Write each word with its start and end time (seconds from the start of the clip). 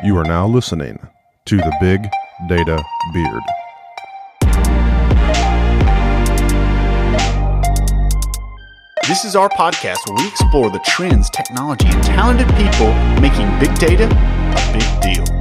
You 0.00 0.16
are 0.16 0.22
now 0.22 0.46
listening 0.46 0.96
to 1.46 1.56
the 1.56 1.76
Big 1.80 2.00
Data 2.48 2.80
Beard. 3.12 3.42
This 9.08 9.24
is 9.24 9.34
our 9.34 9.48
podcast 9.48 9.98
where 10.06 10.18
we 10.18 10.28
explore 10.28 10.70
the 10.70 10.78
trends, 10.86 11.28
technology, 11.30 11.88
and 11.88 12.04
talented 12.04 12.46
people 12.54 12.92
making 13.20 13.48
big 13.58 13.76
data 13.80 14.04
a 14.06 14.72
big 14.72 15.00
deal. 15.02 15.37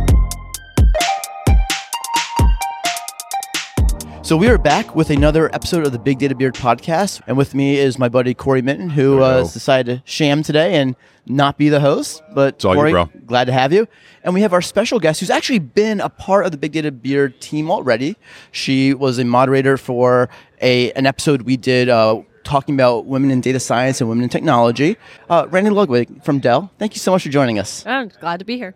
So 4.27 4.35
we 4.35 4.49
are 4.49 4.57
back 4.57 4.93
with 4.93 5.09
another 5.09 5.49
episode 5.55 5.85
of 5.85 5.93
the 5.93 5.99
Big 5.99 6.19
Data 6.19 6.35
Beard 6.35 6.53
podcast, 6.53 7.21
and 7.27 7.37
with 7.37 7.55
me 7.55 7.77
is 7.77 7.97
my 7.97 8.09
buddy 8.09 8.33
Cory 8.33 8.61
Minton, 8.61 8.89
who 8.89 9.21
uh, 9.21 9.37
has 9.37 9.53
decided 9.53 9.99
to 9.99 10.11
sham 10.11 10.43
today 10.43 10.75
and 10.75 10.97
not 11.25 11.57
be 11.57 11.69
the 11.69 11.79
host. 11.79 12.21
But 12.35 12.65
all 12.65 12.73
you, 12.73 12.77
Cory, 12.77 12.91
bro. 12.91 13.05
glad 13.25 13.45
to 13.45 13.53
have 13.53 13.71
you. 13.71 13.87
And 14.25 14.33
we 14.33 14.41
have 14.41 14.51
our 14.51 14.61
special 14.61 14.99
guest, 14.99 15.21
who's 15.21 15.29
actually 15.29 15.59
been 15.59 16.01
a 16.01 16.09
part 16.09 16.45
of 16.45 16.51
the 16.51 16.57
Big 16.57 16.73
Data 16.73 16.91
Beard 16.91 17.39
team 17.39 17.71
already. 17.71 18.17
She 18.51 18.93
was 18.93 19.17
a 19.17 19.23
moderator 19.23 19.77
for 19.77 20.27
a 20.61 20.91
an 20.91 21.05
episode 21.05 21.43
we 21.43 21.55
did. 21.55 21.87
Uh, 21.87 22.23
Talking 22.43 22.75
about 22.75 23.05
women 23.05 23.31
in 23.31 23.41
data 23.41 23.59
science 23.61 23.99
and 23.99 24.09
women 24.09 24.23
in 24.23 24.29
technology. 24.29 24.95
Uh, 25.29 25.47
Randi 25.49 25.69
Ludwig 25.69 26.23
from 26.23 26.39
Dell, 26.39 26.71
thank 26.79 26.95
you 26.95 26.99
so 26.99 27.11
much 27.11 27.23
for 27.23 27.29
joining 27.29 27.59
us. 27.59 27.85
I'm 27.85 28.07
glad 28.07 28.39
to 28.39 28.45
be 28.45 28.55
here. 28.55 28.73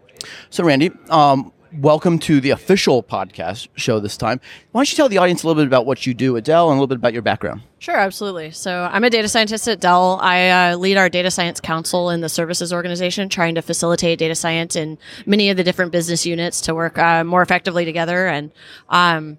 So, 0.49 0.65
Randi, 0.65 0.91
um, 1.09 1.53
welcome 1.73 2.19
to 2.19 2.41
the 2.41 2.49
official 2.49 3.01
podcast 3.01 3.67
show 3.75 3.99
this 3.99 4.17
time. 4.17 4.41
Why 4.71 4.79
don't 4.79 4.91
you 4.91 4.95
tell 4.95 5.09
the 5.09 5.17
audience 5.17 5.43
a 5.43 5.47
little 5.47 5.61
bit 5.61 5.67
about 5.67 5.85
what 5.85 6.05
you 6.05 6.13
do 6.13 6.35
at 6.35 6.43
Dell 6.43 6.69
and 6.69 6.77
a 6.77 6.81
little 6.81 6.87
bit 6.87 6.97
about 6.97 7.13
your 7.13 7.21
background? 7.21 7.61
Sure, 7.79 7.95
absolutely. 7.95 8.51
So 8.51 8.89
I'm 8.91 9.03
a 9.03 9.09
data 9.09 9.27
scientist 9.29 9.67
at 9.67 9.79
Dell. 9.79 10.19
I 10.21 10.49
uh, 10.49 10.75
lead 10.75 10.97
our 10.97 11.09
data 11.09 11.31
science 11.31 11.59
council 11.59 12.09
in 12.09 12.21
the 12.21 12.29
services 12.29 12.73
organization, 12.73 13.29
trying 13.29 13.55
to 13.55 13.61
facilitate 13.61 14.19
data 14.19 14.35
science 14.35 14.75
in 14.75 14.97
many 15.25 15.49
of 15.49 15.57
the 15.57 15.63
different 15.63 15.91
business 15.91 16.25
units 16.25 16.61
to 16.61 16.75
work 16.75 16.97
uh, 16.97 17.23
more 17.23 17.41
effectively 17.41 17.85
together. 17.85 18.27
And 18.27 18.51
um, 18.89 19.37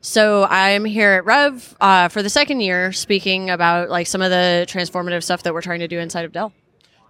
so 0.00 0.44
I'm 0.44 0.84
here 0.84 1.12
at 1.12 1.24
Rev 1.24 1.76
uh, 1.80 2.08
for 2.08 2.22
the 2.22 2.30
second 2.30 2.60
year, 2.60 2.92
speaking 2.92 3.50
about 3.50 3.90
like 3.90 4.06
some 4.06 4.22
of 4.22 4.30
the 4.30 4.66
transformative 4.68 5.22
stuff 5.22 5.42
that 5.42 5.52
we're 5.52 5.62
trying 5.62 5.80
to 5.80 5.88
do 5.88 5.98
inside 5.98 6.24
of 6.24 6.32
Dell. 6.32 6.52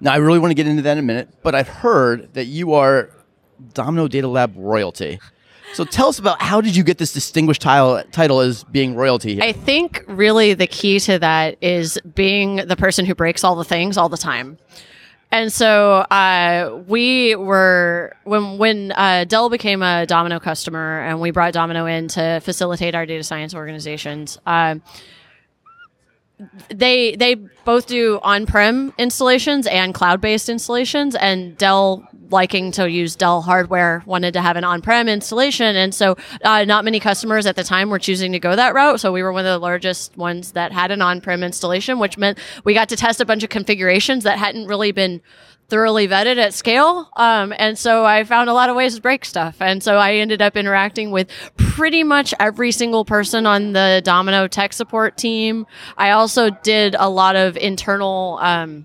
Now, 0.00 0.12
I 0.12 0.16
really 0.16 0.40
want 0.40 0.50
to 0.50 0.56
get 0.56 0.66
into 0.66 0.82
that 0.82 0.92
in 0.92 0.98
a 0.98 1.02
minute, 1.02 1.28
but 1.44 1.54
I've 1.54 1.68
heard 1.68 2.34
that 2.34 2.46
you 2.46 2.72
are 2.72 3.10
Domino 3.74 4.08
Data 4.08 4.28
Lab 4.28 4.54
royalty. 4.56 5.18
So 5.72 5.84
tell 5.84 6.08
us 6.08 6.18
about 6.18 6.42
how 6.42 6.60
did 6.60 6.76
you 6.76 6.84
get 6.84 6.98
this 6.98 7.12
distinguished 7.12 7.62
title, 7.62 8.02
title 8.12 8.40
as 8.40 8.62
being 8.64 8.94
royalty 8.94 9.34
here? 9.34 9.42
I 9.42 9.52
think 9.52 10.04
really 10.06 10.52
the 10.52 10.66
key 10.66 11.00
to 11.00 11.18
that 11.18 11.56
is 11.62 11.98
being 12.14 12.56
the 12.56 12.76
person 12.76 13.06
who 13.06 13.14
breaks 13.14 13.42
all 13.42 13.56
the 13.56 13.64
things 13.64 13.96
all 13.96 14.10
the 14.10 14.18
time. 14.18 14.58
And 15.30 15.50
so 15.50 16.00
uh, 16.10 16.82
we 16.86 17.34
were 17.36 18.14
when 18.24 18.58
when 18.58 18.92
uh, 18.92 19.24
Dell 19.24 19.48
became 19.48 19.82
a 19.82 20.04
Domino 20.04 20.38
customer, 20.38 21.00
and 21.00 21.22
we 21.22 21.30
brought 21.30 21.54
Domino 21.54 21.86
in 21.86 22.08
to 22.08 22.40
facilitate 22.40 22.94
our 22.94 23.06
data 23.06 23.24
science 23.24 23.54
organizations. 23.54 24.38
Uh, 24.44 24.74
they 26.68 27.16
they 27.16 27.34
both 27.64 27.86
do 27.86 28.18
on-prem 28.22 28.92
installations 28.98 29.66
and 29.66 29.94
cloud-based 29.94 30.48
installations 30.48 31.14
and 31.14 31.56
dell 31.56 32.06
liking 32.30 32.72
to 32.72 32.90
use 32.90 33.14
dell 33.14 33.42
hardware 33.42 34.02
wanted 34.06 34.32
to 34.32 34.40
have 34.40 34.56
an 34.56 34.64
on-prem 34.64 35.08
installation 35.08 35.76
and 35.76 35.94
so 35.94 36.16
uh, 36.44 36.64
not 36.64 36.84
many 36.84 36.98
customers 36.98 37.44
at 37.46 37.56
the 37.56 37.64
time 37.64 37.90
were 37.90 37.98
choosing 37.98 38.32
to 38.32 38.38
go 38.38 38.56
that 38.56 38.74
route 38.74 38.98
so 38.98 39.12
we 39.12 39.22
were 39.22 39.32
one 39.32 39.44
of 39.44 39.52
the 39.52 39.58
largest 39.58 40.16
ones 40.16 40.52
that 40.52 40.72
had 40.72 40.90
an 40.90 41.02
on-prem 41.02 41.42
installation 41.42 41.98
which 41.98 42.16
meant 42.16 42.38
we 42.64 42.72
got 42.74 42.88
to 42.88 42.96
test 42.96 43.20
a 43.20 43.24
bunch 43.24 43.42
of 43.42 43.50
configurations 43.50 44.24
that 44.24 44.38
hadn't 44.38 44.66
really 44.66 44.92
been 44.92 45.20
thoroughly 45.72 46.06
vetted 46.06 46.36
at 46.36 46.52
scale. 46.52 47.08
Um, 47.16 47.54
and 47.56 47.78
so 47.78 48.04
I 48.04 48.24
found 48.24 48.50
a 48.50 48.52
lot 48.52 48.68
of 48.68 48.76
ways 48.76 48.94
to 48.96 49.00
break 49.00 49.24
stuff. 49.24 49.56
And 49.58 49.82
so 49.82 49.96
I 49.96 50.16
ended 50.16 50.42
up 50.42 50.54
interacting 50.54 51.10
with 51.10 51.30
pretty 51.56 52.04
much 52.04 52.34
every 52.38 52.72
single 52.72 53.06
person 53.06 53.46
on 53.46 53.72
the 53.72 54.02
Domino 54.04 54.46
tech 54.48 54.74
support 54.74 55.16
team. 55.16 55.64
I 55.96 56.10
also 56.10 56.50
did 56.50 56.94
a 56.98 57.08
lot 57.08 57.36
of 57.36 57.56
internal, 57.56 58.38
um, 58.42 58.84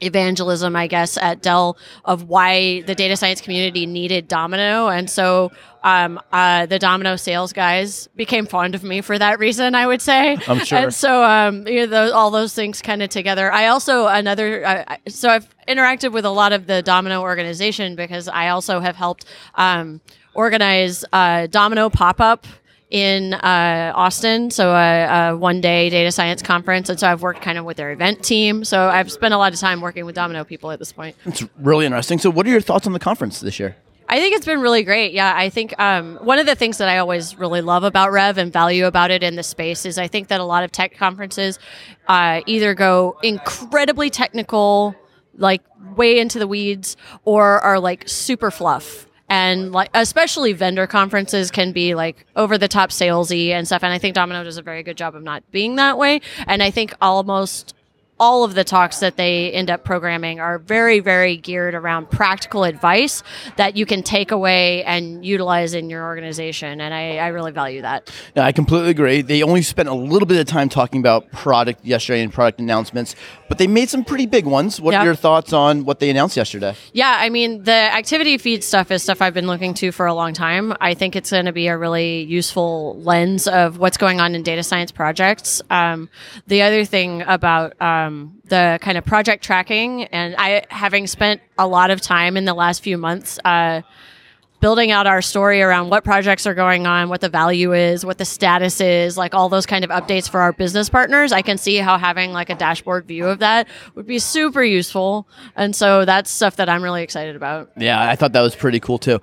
evangelism, 0.00 0.76
I 0.76 0.86
guess, 0.86 1.16
at 1.16 1.42
Dell 1.42 1.76
of 2.04 2.24
why 2.24 2.82
the 2.82 2.94
data 2.94 3.16
science 3.16 3.40
community 3.40 3.86
needed 3.86 4.28
Domino. 4.28 4.88
And 4.88 5.08
so 5.08 5.52
um, 5.82 6.20
uh, 6.32 6.66
the 6.66 6.78
Domino 6.78 7.16
sales 7.16 7.52
guys 7.52 8.08
became 8.16 8.46
fond 8.46 8.74
of 8.74 8.82
me 8.82 9.00
for 9.00 9.18
that 9.18 9.38
reason, 9.38 9.74
I 9.74 9.86
would 9.86 10.02
say. 10.02 10.36
I'm 10.46 10.64
sure. 10.64 10.78
And 10.78 10.94
so 10.94 11.24
um, 11.24 11.66
you 11.66 11.80
know, 11.80 11.86
those, 11.86 12.12
all 12.12 12.30
those 12.30 12.54
things 12.54 12.82
kind 12.82 13.02
of 13.02 13.08
together. 13.08 13.52
I 13.52 13.68
also, 13.68 14.06
another, 14.06 14.66
uh, 14.66 14.96
so 15.08 15.28
I've 15.30 15.48
interacted 15.66 16.12
with 16.12 16.24
a 16.24 16.30
lot 16.30 16.52
of 16.52 16.66
the 16.66 16.82
Domino 16.82 17.22
organization 17.22 17.96
because 17.96 18.28
I 18.28 18.48
also 18.48 18.80
have 18.80 18.96
helped 18.96 19.24
um, 19.54 20.00
organize 20.34 21.04
uh, 21.12 21.46
Domino 21.46 21.90
pop 21.90 22.20
up 22.20 22.46
in 22.90 23.34
uh, 23.34 23.92
Austin, 23.94 24.50
so 24.50 24.72
a, 24.72 25.30
a 25.30 25.36
one 25.36 25.60
day 25.60 25.88
data 25.90 26.10
science 26.10 26.42
conference. 26.42 26.88
And 26.88 26.98
so 26.98 27.08
I've 27.08 27.22
worked 27.22 27.40
kind 27.40 27.56
of 27.56 27.64
with 27.64 27.76
their 27.76 27.92
event 27.92 28.22
team. 28.22 28.64
So 28.64 28.88
I've 28.88 29.10
spent 29.10 29.32
a 29.32 29.38
lot 29.38 29.52
of 29.52 29.60
time 29.60 29.80
working 29.80 30.04
with 30.04 30.16
Domino 30.16 30.44
people 30.44 30.70
at 30.70 30.78
this 30.78 30.92
point. 30.92 31.16
it's 31.24 31.44
really 31.58 31.86
interesting. 31.86 32.18
So, 32.18 32.30
what 32.30 32.46
are 32.46 32.50
your 32.50 32.60
thoughts 32.60 32.86
on 32.86 32.92
the 32.92 32.98
conference 32.98 33.40
this 33.40 33.58
year? 33.58 33.76
I 34.12 34.18
think 34.18 34.34
it's 34.34 34.44
been 34.44 34.60
really 34.60 34.82
great. 34.82 35.12
Yeah, 35.12 35.32
I 35.36 35.50
think 35.50 35.72
um, 35.78 36.16
one 36.16 36.40
of 36.40 36.46
the 36.46 36.56
things 36.56 36.78
that 36.78 36.88
I 36.88 36.98
always 36.98 37.38
really 37.38 37.60
love 37.60 37.84
about 37.84 38.10
Rev 38.10 38.38
and 38.38 38.52
value 38.52 38.86
about 38.86 39.12
it 39.12 39.22
in 39.22 39.36
the 39.36 39.44
space 39.44 39.86
is 39.86 39.98
I 39.98 40.08
think 40.08 40.26
that 40.28 40.40
a 40.40 40.44
lot 40.44 40.64
of 40.64 40.72
tech 40.72 40.96
conferences 40.96 41.60
uh, 42.08 42.40
either 42.44 42.74
go 42.74 43.16
incredibly 43.22 44.10
technical, 44.10 44.96
like 45.36 45.62
way 45.96 46.18
into 46.18 46.40
the 46.40 46.48
weeds, 46.48 46.96
or 47.24 47.60
are 47.60 47.78
like 47.78 48.08
super 48.08 48.50
fluff. 48.50 49.06
And 49.30 49.70
like, 49.72 49.90
especially 49.94 50.52
vendor 50.52 50.86
conferences 50.86 51.50
can 51.50 51.72
be 51.72 51.94
like 51.94 52.26
over 52.34 52.58
the 52.58 52.68
top 52.68 52.90
salesy 52.90 53.50
and 53.50 53.66
stuff. 53.66 53.84
And 53.84 53.92
I 53.92 53.98
think 53.98 54.14
Domino 54.14 54.42
does 54.44 54.58
a 54.58 54.62
very 54.62 54.82
good 54.82 54.96
job 54.96 55.14
of 55.14 55.22
not 55.22 55.48
being 55.52 55.76
that 55.76 55.96
way. 55.96 56.20
And 56.46 56.62
I 56.62 56.70
think 56.70 56.92
almost 57.00 57.74
all 58.20 58.44
of 58.44 58.54
the 58.54 58.62
talks 58.62 59.00
that 59.00 59.16
they 59.16 59.50
end 59.50 59.70
up 59.70 59.82
programming 59.82 60.38
are 60.38 60.58
very, 60.58 61.00
very 61.00 61.36
geared 61.38 61.74
around 61.74 62.10
practical 62.10 62.64
advice 62.64 63.22
that 63.56 63.76
you 63.76 63.86
can 63.86 64.02
take 64.02 64.30
away 64.30 64.84
and 64.84 65.24
utilize 65.24 65.72
in 65.72 65.88
your 65.88 66.04
organization. 66.04 66.80
And 66.82 66.92
I, 66.92 67.16
I 67.16 67.28
really 67.28 67.50
value 67.50 67.80
that. 67.82 68.10
No, 68.36 68.42
I 68.42 68.52
completely 68.52 68.90
agree. 68.90 69.22
They 69.22 69.42
only 69.42 69.62
spent 69.62 69.88
a 69.88 69.94
little 69.94 70.26
bit 70.26 70.38
of 70.38 70.46
time 70.46 70.68
talking 70.68 71.00
about 71.00 71.32
product 71.32 71.84
yesterday 71.84 72.22
and 72.22 72.32
product 72.32 72.60
announcements, 72.60 73.16
but 73.48 73.56
they 73.56 73.66
made 73.66 73.88
some 73.88 74.04
pretty 74.04 74.26
big 74.26 74.44
ones. 74.44 74.80
What 74.80 74.92
Yeah. 74.92 75.00
are 75.00 75.04
your 75.06 75.14
thoughts 75.14 75.54
on 75.54 75.86
what 75.86 75.98
they 75.98 76.10
announced 76.10 76.36
yesterday? 76.36 76.74
Yeah, 76.92 77.16
I 77.18 77.30
mean, 77.30 77.64
the 77.64 77.72
activity 77.72 78.36
feed 78.36 78.62
stuff 78.62 78.90
is 78.90 79.02
stuff 79.02 79.22
I've 79.22 79.34
been 79.34 79.46
looking 79.46 79.72
to 79.74 79.92
for 79.92 80.04
a 80.04 80.14
long 80.14 80.34
time. 80.34 80.74
I 80.78 80.92
think 80.92 81.16
it's 81.16 81.30
going 81.30 81.46
to 81.46 81.52
be 81.52 81.68
a 81.68 81.78
really 81.78 82.24
useful 82.24 83.00
lens 83.00 83.48
of 83.48 83.78
what's 83.78 83.96
going 83.96 84.20
on 84.20 84.34
in 84.34 84.42
data 84.42 84.62
science 84.62 84.92
projects. 84.92 85.62
Um, 85.70 86.10
the 86.46 86.60
other 86.62 86.84
thing 86.84 87.22
about 87.26 87.80
um, 87.80 88.09
the 88.44 88.78
kind 88.80 88.96
of 88.98 89.04
project 89.04 89.44
tracking, 89.44 90.04
and 90.04 90.34
I, 90.36 90.64
having 90.68 91.06
spent 91.06 91.40
a 91.58 91.66
lot 91.66 91.90
of 91.90 92.00
time 92.00 92.36
in 92.36 92.44
the 92.44 92.54
last 92.54 92.82
few 92.82 92.98
months, 92.98 93.38
uh, 93.44 93.82
building 94.60 94.90
out 94.90 95.06
our 95.06 95.22
story 95.22 95.62
around 95.62 95.88
what 95.88 96.04
projects 96.04 96.46
are 96.46 96.54
going 96.54 96.86
on, 96.86 97.08
what 97.08 97.20
the 97.20 97.28
value 97.28 97.72
is, 97.72 98.04
what 98.04 98.18
the 98.18 98.24
status 98.24 98.80
is, 98.80 99.16
like 99.16 99.34
all 99.34 99.48
those 99.48 99.66
kind 99.66 99.84
of 99.84 99.90
updates 99.90 100.28
for 100.28 100.40
our 100.40 100.52
business 100.52 100.88
partners. 100.88 101.32
I 101.32 101.42
can 101.42 101.58
see 101.58 101.76
how 101.76 101.98
having 101.98 102.32
like 102.32 102.50
a 102.50 102.54
dashboard 102.54 103.06
view 103.06 103.26
of 103.26 103.38
that 103.38 103.68
would 103.94 104.06
be 104.06 104.18
super 104.18 104.62
useful. 104.62 105.26
And 105.56 105.74
so 105.74 106.04
that's 106.04 106.30
stuff 106.30 106.56
that 106.56 106.68
I'm 106.68 106.82
really 106.82 107.02
excited 107.02 107.36
about. 107.36 107.70
Yeah, 107.76 108.08
I 108.08 108.16
thought 108.16 108.32
that 108.32 108.42
was 108.42 108.54
pretty 108.54 108.80
cool 108.80 108.98
too. 108.98 109.20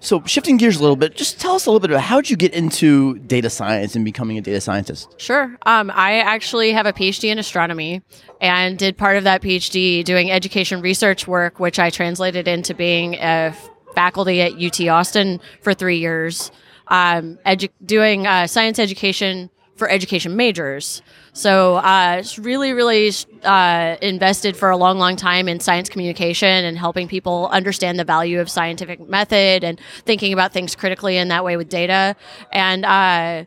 So, 0.00 0.22
shifting 0.24 0.58
gears 0.58 0.76
a 0.76 0.80
little 0.80 0.96
bit, 0.96 1.16
just 1.16 1.40
tell 1.40 1.54
us 1.54 1.64
a 1.66 1.70
little 1.70 1.80
bit 1.80 1.90
about 1.90 2.02
how 2.02 2.20
did 2.20 2.28
you 2.28 2.36
get 2.36 2.52
into 2.52 3.18
data 3.20 3.48
science 3.48 3.96
and 3.96 4.04
becoming 4.04 4.36
a 4.36 4.42
data 4.42 4.60
scientist? 4.60 5.18
Sure. 5.18 5.56
Um, 5.64 5.90
I 5.94 6.18
actually 6.18 6.72
have 6.72 6.84
a 6.84 6.92
PhD 6.92 7.30
in 7.30 7.38
astronomy 7.38 8.02
and 8.40 8.78
did 8.78 8.98
part 8.98 9.16
of 9.16 9.24
that 9.24 9.40
PhD 9.40 10.04
doing 10.04 10.30
education 10.30 10.82
research 10.82 11.26
work, 11.26 11.58
which 11.58 11.78
I 11.78 11.88
translated 11.88 12.46
into 12.46 12.74
being 12.74 13.14
a 13.14 13.52
f- 13.54 13.70
faculty 13.94 14.42
at 14.42 14.52
UT 14.54 14.80
Austin 14.88 15.40
for 15.62 15.74
three 15.74 15.98
years, 15.98 16.50
um, 16.88 17.38
edu- 17.46 17.70
doing 17.84 18.26
uh, 18.26 18.46
science 18.46 18.78
education 18.78 19.50
for 19.76 19.90
education 19.90 20.36
majors. 20.36 21.02
So 21.32 21.76
uh, 21.76 22.22
really, 22.38 22.72
really 22.72 23.10
uh, 23.42 23.96
invested 24.00 24.56
for 24.56 24.70
a 24.70 24.76
long, 24.76 24.98
long 24.98 25.16
time 25.16 25.48
in 25.48 25.58
science 25.58 25.88
communication 25.88 26.64
and 26.64 26.78
helping 26.78 27.08
people 27.08 27.48
understand 27.50 27.98
the 27.98 28.04
value 28.04 28.40
of 28.40 28.48
scientific 28.48 29.00
method 29.08 29.64
and 29.64 29.80
thinking 30.04 30.32
about 30.32 30.52
things 30.52 30.76
critically 30.76 31.16
in 31.16 31.28
that 31.28 31.44
way 31.44 31.56
with 31.56 31.68
data. 31.68 32.14
And 32.52 32.84
uh, 32.84 33.44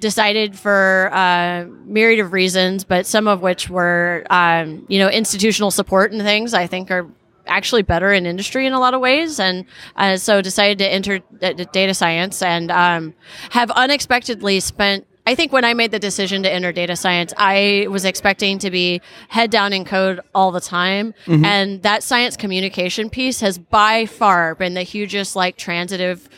decided 0.00 0.58
for 0.58 1.10
uh, 1.12 1.66
myriad 1.84 2.20
of 2.20 2.32
reasons, 2.32 2.84
but 2.84 3.06
some 3.06 3.28
of 3.28 3.42
which 3.42 3.68
were, 3.68 4.26
um, 4.30 4.84
you 4.88 4.98
know, 4.98 5.08
institutional 5.08 5.70
support 5.70 6.12
and 6.12 6.22
things. 6.22 6.54
I 6.54 6.66
think 6.66 6.90
are 6.90 7.06
actually 7.50 7.82
better 7.82 8.12
in 8.12 8.24
industry 8.26 8.66
in 8.66 8.72
a 8.72 8.80
lot 8.80 8.94
of 8.94 9.00
ways, 9.00 9.38
and 9.40 9.64
uh, 9.96 10.16
so 10.16 10.40
decided 10.40 10.78
to 10.78 10.86
enter 10.86 11.18
d- 11.18 11.52
d- 11.54 11.66
data 11.72 11.92
science 11.92 12.40
and 12.42 12.70
um, 12.70 13.14
have 13.50 13.70
unexpectedly 13.72 14.60
spent. 14.60 15.06
I 15.26 15.30
I 15.30 15.34
think 15.36 15.52
when 15.52 15.64
I 15.64 15.74
made 15.74 15.92
the 15.92 16.00
decision 16.00 16.42
to 16.42 16.50
enter 16.50 16.72
data 16.72 16.96
science, 16.96 17.32
I 17.36 17.86
was 17.88 18.04
expecting 18.04 18.58
to 18.58 18.70
be 18.70 19.00
head 19.28 19.50
down 19.50 19.72
in 19.72 19.84
code 19.84 20.18
all 20.34 20.50
the 20.50 20.60
time. 20.60 21.14
And 21.44 21.82
that 21.82 22.02
science 22.02 22.36
communication 22.36 23.10
piece 23.10 23.40
has 23.40 23.56
by 23.56 24.06
far 24.06 24.56
been 24.56 24.74
the 24.74 24.82
hugest, 24.82 25.36
like, 25.36 25.56
transitive 25.56 26.28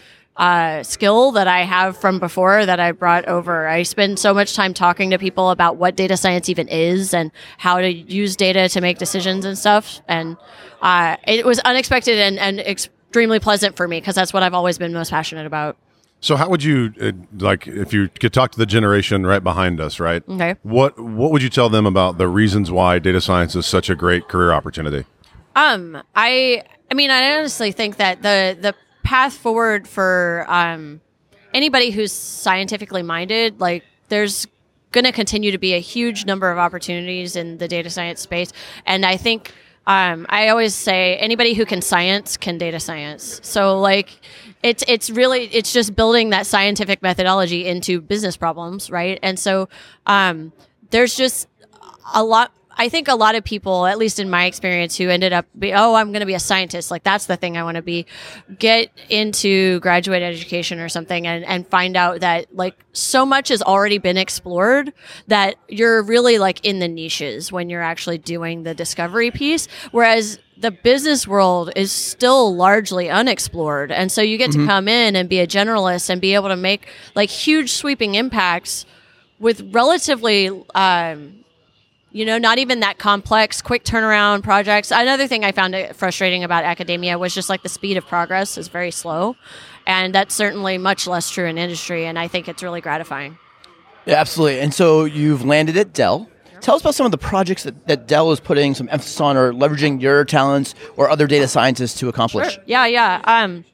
uh, 0.43 0.83
skill 0.83 1.31
that 1.31 1.47
I 1.47 1.61
have 1.61 1.97
from 1.97 2.19
before 2.19 2.67
that 2.67 2.81
I 2.81 2.91
brought 2.91 3.27
over. 3.27 3.69
I 3.69 3.85
spend 3.85 4.19
so 4.19 4.35
much 4.35 4.55
time 4.55 4.75
talking 4.75 5.11
to 5.11 5.19
people 5.19 5.51
about 5.51 5.77
what 5.77 5.95
data 5.95 6.17
science 6.17 6.49
even 6.49 6.67
is 6.67 7.15
and 7.15 7.31
how 7.59 7.79
to 7.79 7.89
use 7.89 8.35
data 8.35 8.69
to 8.71 8.81
make 8.81 8.99
decisions 8.99 9.45
and 9.45 9.57
stuff. 9.57 10.01
And 10.09 10.37
uh, 10.81 11.17
it 11.29 11.47
was 11.47 11.61
unexpected 11.61 12.19
and, 12.19 12.41
and 12.41 12.59
extremely 12.59 13.39
pleasant 13.39 13.77
for 13.77 13.87
me 13.87 14.01
because 14.01 14.17
that's 14.17 14.33
what 14.33 14.43
I've 14.43 14.53
always 14.53 14.79
been 14.79 14.93
most 14.93 15.13
passionate 15.13 15.47
about. 15.47 15.77
So, 16.21 16.35
how 16.35 16.49
would 16.49 16.65
you 16.65 16.93
uh, 17.01 17.13
like 17.39 17.69
if 17.69 17.93
you 17.93 18.09
could 18.09 18.33
talk 18.33 18.51
to 18.53 18.59
the 18.59 18.67
generation 18.67 19.25
right 19.25 19.43
behind 19.43 19.81
us, 19.81 20.01
right? 20.01 20.25
Okay. 20.29 20.57
What 20.65 20.99
What 20.99 21.31
would 21.31 21.43
you 21.43 21.51
tell 21.51 21.69
them 21.69 21.87
about 21.87 22.19
the 22.19 22.27
reasons 22.27 22.69
why 22.69 22.99
data 22.99 23.21
science 23.21 23.55
is 23.55 23.67
such 23.67 23.89
a 23.91 23.95
great 23.95 24.29
career 24.29 24.53
opportunity? 24.53 25.05
Um, 25.55 26.03
I, 26.15 26.63
I 26.91 26.95
mean, 26.95 27.11
I 27.11 27.37
honestly 27.39 27.73
think 27.73 27.97
that 27.97 28.23
the 28.23 28.57
the 28.61 28.75
path 29.13 29.35
forward 29.35 29.87
for 29.87 30.47
um, 30.49 30.99
anybody 31.53 31.91
who's 31.91 32.11
scientifically 32.11 33.03
minded, 33.03 33.61
like 33.61 33.85
there's 34.09 34.47
going 34.91 35.05
to 35.05 35.13
continue 35.13 35.51
to 35.51 35.59
be 35.59 35.75
a 35.75 35.81
huge 35.81 36.25
number 36.25 36.51
of 36.51 36.57
opportunities 36.57 37.37
in 37.37 37.59
the 37.59 37.69
data 37.69 37.91
science 37.91 38.23
space, 38.23 38.53
and 38.87 39.05
I 39.05 39.19
think. 39.19 39.53
Um, 39.85 40.27
I 40.29 40.47
always 40.47 40.77
say 40.77 41.17
anybody 41.17 41.55
who 41.55 41.67
can 41.67 41.83
science 41.83 42.37
can 42.37 42.57
data 42.57 42.79
science. 42.79 43.41
So 43.43 43.81
like 43.81 44.11
it's 44.63 44.85
it's 44.87 45.11
really 45.11 45.47
it's 45.47 45.73
just 45.73 45.97
building 45.97 46.31
that 46.31 46.47
scientific 46.47 47.03
methodology 47.03 47.67
into 47.67 48.01
business 48.01 48.37
problems, 48.37 48.91
right? 48.93 49.19
And 49.25 49.37
so 49.37 49.69
um, 50.07 50.53
there's 50.91 51.17
just 51.17 51.49
a 52.15 52.23
lot 52.23 52.53
I 52.77 52.89
think 52.89 53.09
a 53.09 53.15
lot 53.15 53.35
of 53.35 53.45
people, 53.45 53.87
at 53.87 53.99
least 53.99 54.19
in 54.19 54.31
my 54.31 54.47
experience, 54.47 54.97
who 54.97 55.09
ended 55.09 55.33
up 55.33 55.47
be, 55.59 55.73
oh, 55.73 55.95
I'm 55.95 56.13
going 56.13 56.21
to 56.21 56.27
be 56.27 56.35
a 56.35 56.41
scientist, 56.41 56.91
like 56.91 57.03
that's 57.03 57.27
the 57.27 57.37
thing 57.37 57.57
I 57.57 57.63
want 57.63 57.77
to 57.77 57.83
be, 57.83 58.07
get 58.59 58.91
into 59.09 59.81
graduate 59.81 60.23
education 60.23 60.81
or 60.81 60.89
something 60.89 61.27
and, 61.27 61.45
and 61.45 61.67
find 61.67 61.97
out 61.97 62.21
that 62.21 62.55
like 62.55 62.75
so 62.93 63.25
much 63.25 63.49
has 63.49 63.63
already 63.63 63.99
been 63.99 64.17
explored 64.17 64.93
that 65.29 65.57
you're 65.69 66.03
really 66.03 66.39
like 66.39 66.65
in 66.65 66.79
the 66.79 66.89
niches 66.89 67.53
when 67.53 67.71
you're 67.71 67.83
actually 67.83 68.19
doing 68.19 68.63
the 68.63 68.75
discovery 68.75 69.31
piece. 69.31 69.69
Whereas 69.91 70.39
the 70.57 70.71
business 70.71 71.27
world 71.27 71.71
is 71.75 71.91
still 71.91 72.55
largely 72.55 73.11
unexplored. 73.11 73.91
And 73.91 74.13
so 74.13 74.23
you 74.23 74.39
get 74.39 74.53
to 74.53 74.65
come 74.67 74.87
in 74.87 75.17
and 75.17 75.29
be 75.29 75.41
a 75.41 75.47
generalist 75.47 76.09
and 76.09 76.21
be 76.21 76.35
able 76.35 76.49
to 76.49 76.57
make 76.57 76.89
like 77.15 77.31
huge 77.31 77.73
sweeping 77.73 78.15
impacts 78.15 78.87
with 79.41 79.75
relatively, 79.75 80.49
um, 80.75 81.42
you 82.13 82.27
know, 82.27 82.39
not 82.39 82.59
even 82.59 82.81
that 82.81 82.99
complex, 82.99 83.63
quick 83.63 83.85
turnaround 83.85 84.43
projects. 84.43 84.91
Another 84.91 85.27
thing 85.27 85.45
I 85.45 85.53
found 85.53 85.75
frustrating 85.95 86.45
about 86.45 86.65
academia 86.65 87.19
was 87.19 87.35
just 87.35 87.49
like 87.49 87.63
the 87.63 87.69
speed 87.69 87.97
of 87.97 88.07
progress 88.07 88.59
is 88.59 88.69
very 88.69 88.91
slow. 88.91 89.35
And 89.87 90.15
that's 90.15 90.35
certainly 90.35 90.79
much 90.79 91.07
less 91.07 91.31
true 91.31 91.47
in 91.47 91.59
industry. 91.59 92.07
And 92.07 92.19
I 92.19 92.29
think 92.29 92.49
it's 92.49 92.63
really 92.63 92.81
gratifying. 92.81 93.39
Yeah, 94.05 94.17
absolutely. 94.17 94.61
And 94.61 94.75
so 94.75 95.05
you've 95.05 95.45
landed 95.45 95.77
at 95.77 95.93
Dell. 95.93 96.29
Tell 96.61 96.77
us 96.77 96.83
about 96.83 96.95
some 96.95 97.07
of 97.07 97.13
the 97.13 97.19
projects 97.19 97.65
that, 97.65 97.89
that 97.89 98.07
Dell 98.07 98.31
is 98.31 98.39
putting 98.39 98.75
some 98.75 98.89
emphasis 98.93 99.21
on 99.21 99.37
or 99.37 99.53
leveraging 99.53 100.01
your 100.01 100.25
talents 100.25 100.77
or 100.97 101.11
other 101.11 101.27
data 101.27 101.49
scientists 101.49 101.99
to 101.99 102.09
accomplish. 102.09 102.57
Yeah, 102.67 102.87
yeah. 102.87 103.21
Um, 103.25 103.65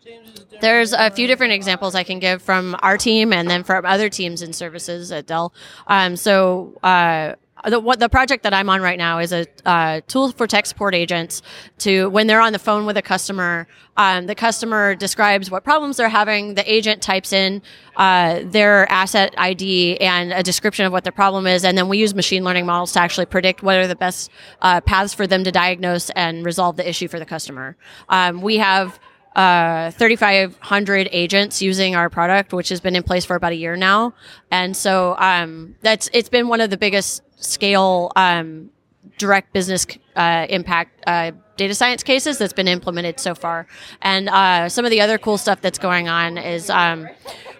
there's 0.62 0.92
a 0.92 1.10
few 1.10 1.26
different 1.26 1.52
examples 1.52 1.94
I 1.94 2.02
can 2.02 2.18
give 2.18 2.40
from 2.40 2.76
our 2.80 2.96
team 2.96 3.32
and 3.32 3.50
then 3.50 3.62
from 3.62 3.84
other 3.84 4.08
teams 4.08 4.40
and 4.40 4.54
services 4.54 5.12
at 5.12 5.26
Dell. 5.26 5.52
Um, 5.86 6.16
so, 6.16 6.78
uh, 6.82 7.34
the, 7.64 7.80
what 7.80 7.98
the 7.98 8.08
project 8.08 8.42
that 8.44 8.54
I'm 8.54 8.68
on 8.68 8.80
right 8.80 8.98
now 8.98 9.18
is 9.18 9.32
a 9.32 9.46
uh, 9.64 10.00
tool 10.06 10.32
for 10.32 10.46
tech 10.46 10.66
support 10.66 10.94
agents 10.94 11.42
to 11.78 12.08
when 12.10 12.26
they're 12.26 12.40
on 12.40 12.52
the 12.52 12.58
phone 12.58 12.86
with 12.86 12.96
a 12.96 13.02
customer, 13.02 13.66
um, 13.96 14.26
the 14.26 14.34
customer 14.34 14.94
describes 14.94 15.50
what 15.50 15.64
problems 15.64 15.96
they're 15.96 16.08
having. 16.08 16.54
The 16.54 16.72
agent 16.72 17.02
types 17.02 17.32
in 17.32 17.62
uh, 17.96 18.40
their 18.44 18.90
asset 18.90 19.34
ID 19.36 19.98
and 19.98 20.32
a 20.32 20.42
description 20.42 20.86
of 20.86 20.92
what 20.92 21.04
their 21.04 21.12
problem 21.12 21.46
is, 21.46 21.64
and 21.64 21.76
then 21.76 21.88
we 21.88 21.98
use 21.98 22.14
machine 22.14 22.44
learning 22.44 22.66
models 22.66 22.92
to 22.92 23.00
actually 23.00 23.26
predict 23.26 23.62
what 23.62 23.76
are 23.76 23.86
the 23.86 23.96
best 23.96 24.30
uh, 24.62 24.80
paths 24.80 25.14
for 25.14 25.26
them 25.26 25.44
to 25.44 25.50
diagnose 25.50 26.10
and 26.10 26.44
resolve 26.44 26.76
the 26.76 26.88
issue 26.88 27.08
for 27.08 27.18
the 27.18 27.26
customer. 27.26 27.76
Um, 28.08 28.40
we 28.40 28.58
have 28.58 29.00
uh, 29.38 29.92
3,500 29.92 31.08
agents 31.12 31.62
using 31.62 31.94
our 31.94 32.10
product, 32.10 32.52
which 32.52 32.70
has 32.70 32.80
been 32.80 32.96
in 32.96 33.04
place 33.04 33.24
for 33.24 33.36
about 33.36 33.52
a 33.52 33.54
year 33.54 33.76
now. 33.76 34.12
And 34.50 34.76
so 34.76 35.14
um, 35.16 35.76
that's 35.80 36.10
it's 36.12 36.28
been 36.28 36.48
one 36.48 36.60
of 36.60 36.70
the 36.70 36.76
biggest 36.76 37.22
scale 37.40 38.10
um, 38.16 38.70
direct 39.16 39.52
business 39.52 39.86
uh, 40.16 40.46
impact 40.50 41.04
uh, 41.06 41.30
data 41.56 41.72
science 41.72 42.02
cases 42.02 42.38
that's 42.38 42.52
been 42.52 42.66
implemented 42.66 43.20
so 43.20 43.32
far. 43.32 43.68
And 44.02 44.28
uh, 44.28 44.68
some 44.68 44.84
of 44.84 44.90
the 44.90 45.00
other 45.00 45.18
cool 45.18 45.38
stuff 45.38 45.60
that's 45.60 45.78
going 45.78 46.08
on 46.08 46.36
is 46.36 46.68
um, 46.68 47.08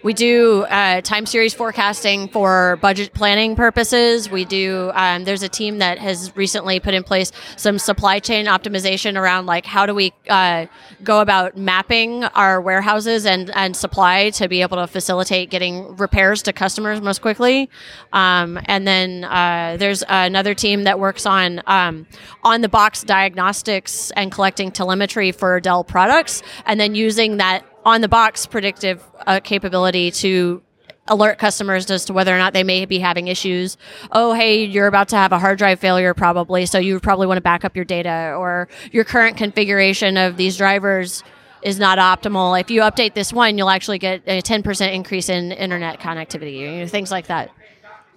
we 0.03 0.15
do 0.15 0.63
uh, 0.65 1.01
time 1.01 1.27
series 1.27 1.55
forecasting 1.55 2.29
for 2.29 2.79
budget 2.81 3.13
planning 3.13 3.57
purposes. 3.57 4.31
We 4.31 4.45
do. 4.45 4.91
Um, 4.95 5.25
there's 5.25 5.43
a 5.43 5.49
team 5.49 5.79
that 5.79 5.99
has 5.99 6.35
recently 6.37 6.81
put 6.81 6.95
in 6.95 7.03
place 7.03 7.33
some 7.57 7.79
supply 7.79 8.19
chain 8.21 8.47
optimization 8.47 9.17
around 9.21 9.47
like 9.47 9.67
how 9.67 9.87
do 9.87 9.95
we 9.95 10.13
uh, 10.29 10.67
go 11.03 11.21
about 11.21 11.57
mapping 11.57 12.25
our 12.25 12.61
warehouses 12.61 13.27
and 13.27 13.51
and 13.55 13.77
supply 13.77 14.31
to 14.31 14.49
be 14.49 14.63
able 14.63 14.77
to 14.77 14.87
facilitate 14.87 15.51
getting 15.51 15.97
repairs 15.97 16.43
to 16.43 16.53
customers 16.53 17.01
most 17.01 17.21
quickly. 17.21 17.69
Um, 18.13 18.61
and 18.67 18.87
then 18.87 19.25
uh, 19.25 19.77
there's 19.79 20.05
another 20.09 20.55
team 20.55 20.85
that 20.85 21.01
works 21.01 21.27
on 21.27 21.61
um, 21.67 22.07
on 22.45 22.61
the 22.61 22.69
box 22.69 23.03
diagnostics 23.03 24.11
and 24.13 24.31
collecting 24.31 24.71
telemetry 24.71 25.33
for 25.33 25.61
Dell 25.61 25.83
products, 25.85 26.43
and 26.67 26.79
then 26.79 26.95
using 26.95 27.39
that 27.39 27.65
on 27.89 28.01
the 28.01 28.09
box 28.09 28.47
predictive 28.47 29.03
uh, 29.27 29.41
capability 29.41 30.11
to 30.11 30.63
alert 31.09 31.39
customers 31.39 31.91
as 31.91 32.05
to 32.05 32.13
whether 32.13 32.35
or 32.35 32.39
not 32.39 32.53
they 32.53 32.63
may 32.63 32.85
be 32.85 32.99
having 32.99 33.29
issues. 33.29 33.77
Oh, 34.13 34.33
hey, 34.35 34.65
you're 34.65 34.87
about 34.87 35.09
to 35.09 35.17
have 35.17 35.33
a 35.33 35.39
hard 35.39 35.59
drive 35.59 35.81
failure 35.81 36.15
probably, 36.15 36.67
so 36.67 36.79
you 36.79 37.01
probably 37.01 37.27
want 37.27 37.39
to 37.39 37.43
back 37.43 37.65
up 37.65 37.75
your 37.75 37.85
data 37.85 38.35
or 38.39 38.69
your 38.93 39.05
current 39.05 39.37
configuration 39.37 40.17
of 40.17 40.37
these 40.37 40.57
drivers 40.57 41.25
is 41.63 41.79
not 41.79 41.99
optimal. 41.99 42.61
If 42.61 42.71
you 42.71 42.83
update 42.83 43.15
this 43.15 43.33
one, 43.33 43.59
you'll 43.59 43.71
actually 43.71 43.99
get 43.99 44.23
a 44.27 44.41
10% 44.41 44.93
increase 44.93 45.29
in 45.29 45.51
internet 45.53 45.99
connectivity, 45.99 46.59
you 46.59 46.71
know, 46.71 46.87
things 46.87 47.11
like 47.11 47.27
that. 47.27 47.51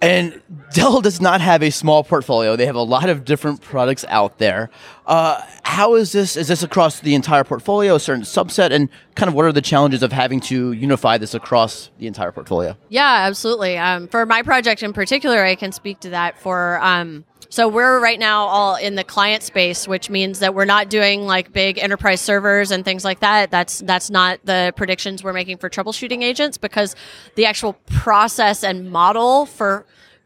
And 0.02 0.42
Dell 0.72 1.00
does 1.00 1.20
not 1.20 1.40
have 1.40 1.62
a 1.62 1.70
small 1.70 2.02
portfolio. 2.02 2.56
They 2.56 2.66
have 2.66 2.74
a 2.74 2.82
lot 2.82 3.08
of 3.08 3.24
different 3.24 3.60
products 3.60 4.04
out 4.08 4.38
there. 4.38 4.68
Uh, 5.06 5.40
how 5.62 5.94
is 5.94 6.10
this? 6.10 6.36
Is 6.36 6.48
this 6.48 6.64
across 6.64 6.98
the 7.00 7.14
entire 7.14 7.44
portfolio, 7.44 7.94
a 7.94 8.00
certain 8.00 8.24
subset? 8.24 8.72
And 8.72 8.88
kind 9.14 9.28
of 9.28 9.34
what 9.34 9.44
are 9.44 9.52
the 9.52 9.62
challenges 9.62 10.02
of 10.02 10.10
having 10.10 10.40
to 10.40 10.72
unify 10.72 11.18
this 11.18 11.34
across 11.34 11.90
the 11.98 12.08
entire 12.08 12.32
portfolio? 12.32 12.76
Yeah, 12.88 13.26
absolutely. 13.26 13.78
Um, 13.78 14.08
for 14.08 14.26
my 14.26 14.42
project 14.42 14.82
in 14.82 14.92
particular, 14.92 15.44
I 15.44 15.54
can 15.54 15.70
speak 15.70 16.00
to 16.00 16.10
that 16.10 16.38
for. 16.38 16.82
Um, 16.82 17.24
so 17.52 17.68
we're 17.68 18.00
right 18.00 18.18
now 18.18 18.46
all 18.46 18.76
in 18.76 18.94
the 18.94 19.04
client 19.04 19.42
space, 19.42 19.86
which 19.86 20.08
means 20.08 20.38
that 20.38 20.54
we're 20.54 20.64
not 20.64 20.88
doing 20.88 21.26
like 21.26 21.52
big 21.52 21.78
enterprise 21.78 22.22
servers 22.22 22.70
and 22.70 22.82
things 22.82 23.04
like 23.04 23.20
that. 23.20 23.50
That's 23.50 23.80
that's 23.80 24.08
not 24.08 24.40
the 24.44 24.72
predictions 24.74 25.22
we're 25.22 25.34
making 25.34 25.58
for 25.58 25.68
troubleshooting 25.68 26.22
agents 26.22 26.56
because 26.56 26.96
the 27.34 27.44
actual 27.44 27.74
process 27.84 28.64
and 28.64 28.90
model 28.90 29.44
for 29.44 29.84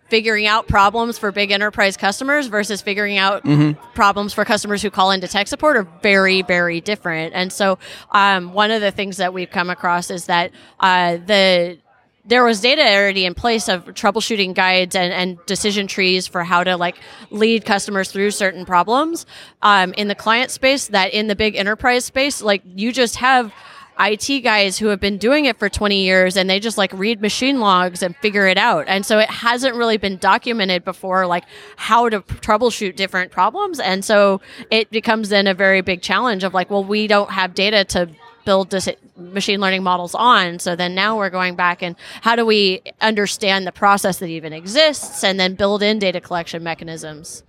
figuring 0.08 0.46
out 0.46 0.68
problems 0.68 1.18
for 1.18 1.32
big 1.32 1.50
enterprise 1.50 1.96
customers 1.96 2.46
versus 2.46 2.80
figuring 2.80 3.18
out 3.18 3.44
problems 3.96 4.32
for 4.32 4.44
customers 4.44 4.80
who 4.80 4.88
call 4.88 5.10
into 5.10 5.26
tech 5.26 5.48
support 5.48 5.76
are 5.76 5.88
very 6.02 6.42
very 6.42 6.80
different. 6.80 7.34
And 7.34 7.52
so 7.52 7.80
um, 8.12 8.52
one 8.52 8.70
of 8.70 8.80
the 8.80 8.92
things 8.92 9.16
that 9.16 9.34
we've 9.34 9.50
come 9.50 9.68
across 9.68 10.12
is 10.12 10.26
that 10.26 10.52
uh, 10.78 11.16
the 11.16 11.78
there 12.26 12.44
was 12.44 12.60
data 12.60 12.82
already 12.82 13.24
in 13.24 13.34
place 13.34 13.68
of 13.68 13.84
troubleshooting 13.86 14.54
guides 14.54 14.94
and, 14.94 15.12
and 15.12 15.38
decision 15.46 15.86
trees 15.86 16.26
for 16.26 16.44
how 16.44 16.64
to 16.64 16.76
like 16.76 16.96
lead 17.30 17.64
customers 17.64 18.10
through 18.10 18.30
certain 18.30 18.64
problems 18.64 19.26
um, 19.62 19.92
in 19.94 20.08
the 20.08 20.14
client 20.14 20.50
space 20.50 20.88
that 20.88 21.12
in 21.12 21.28
the 21.28 21.36
big 21.36 21.56
enterprise 21.56 22.04
space 22.04 22.42
like 22.42 22.62
you 22.74 22.92
just 22.92 23.16
have 23.16 23.52
IT 23.98 24.42
guys 24.42 24.78
who 24.78 24.88
have 24.88 25.00
been 25.00 25.16
doing 25.16 25.46
it 25.46 25.58
for 25.58 25.68
20 25.68 26.02
years 26.02 26.36
and 26.36 26.50
they 26.50 26.60
just 26.60 26.76
like 26.76 26.92
read 26.92 27.20
machine 27.20 27.60
logs 27.60 28.02
and 28.02 28.14
figure 28.16 28.46
it 28.46 28.58
out. 28.58 28.84
And 28.88 29.06
so 29.06 29.18
it 29.18 29.30
hasn't 29.30 29.74
really 29.74 29.96
been 29.96 30.18
documented 30.18 30.84
before, 30.84 31.26
like 31.26 31.44
how 31.76 32.08
to 32.08 32.20
troubleshoot 32.20 32.96
different 32.96 33.32
problems. 33.32 33.80
And 33.80 34.04
so 34.04 34.40
it 34.70 34.90
becomes 34.90 35.30
then 35.30 35.46
a 35.46 35.54
very 35.54 35.80
big 35.80 36.02
challenge 36.02 36.44
of 36.44 36.52
like, 36.52 36.68
well, 36.68 36.84
we 36.84 37.06
don't 37.06 37.30
have 37.30 37.54
data 37.54 37.84
to 37.86 38.10
build 38.46 38.70
this 38.70 38.88
machine 39.18 39.60
learning 39.60 39.82
models 39.82 40.14
on. 40.14 40.58
So 40.58 40.74
then 40.74 40.94
now 40.94 41.18
we're 41.18 41.28
going 41.28 41.56
back 41.56 41.82
and 41.82 41.94
how 42.22 42.34
do 42.34 42.46
we 42.46 42.80
understand 43.02 43.66
the 43.66 43.72
process 43.72 44.20
that 44.20 44.28
even 44.28 44.54
exists 44.54 45.22
and 45.22 45.38
then 45.38 45.54
build 45.54 45.82
in 45.82 45.98
data 45.98 46.22
collection 46.22 46.62
mechanisms? 46.62 47.42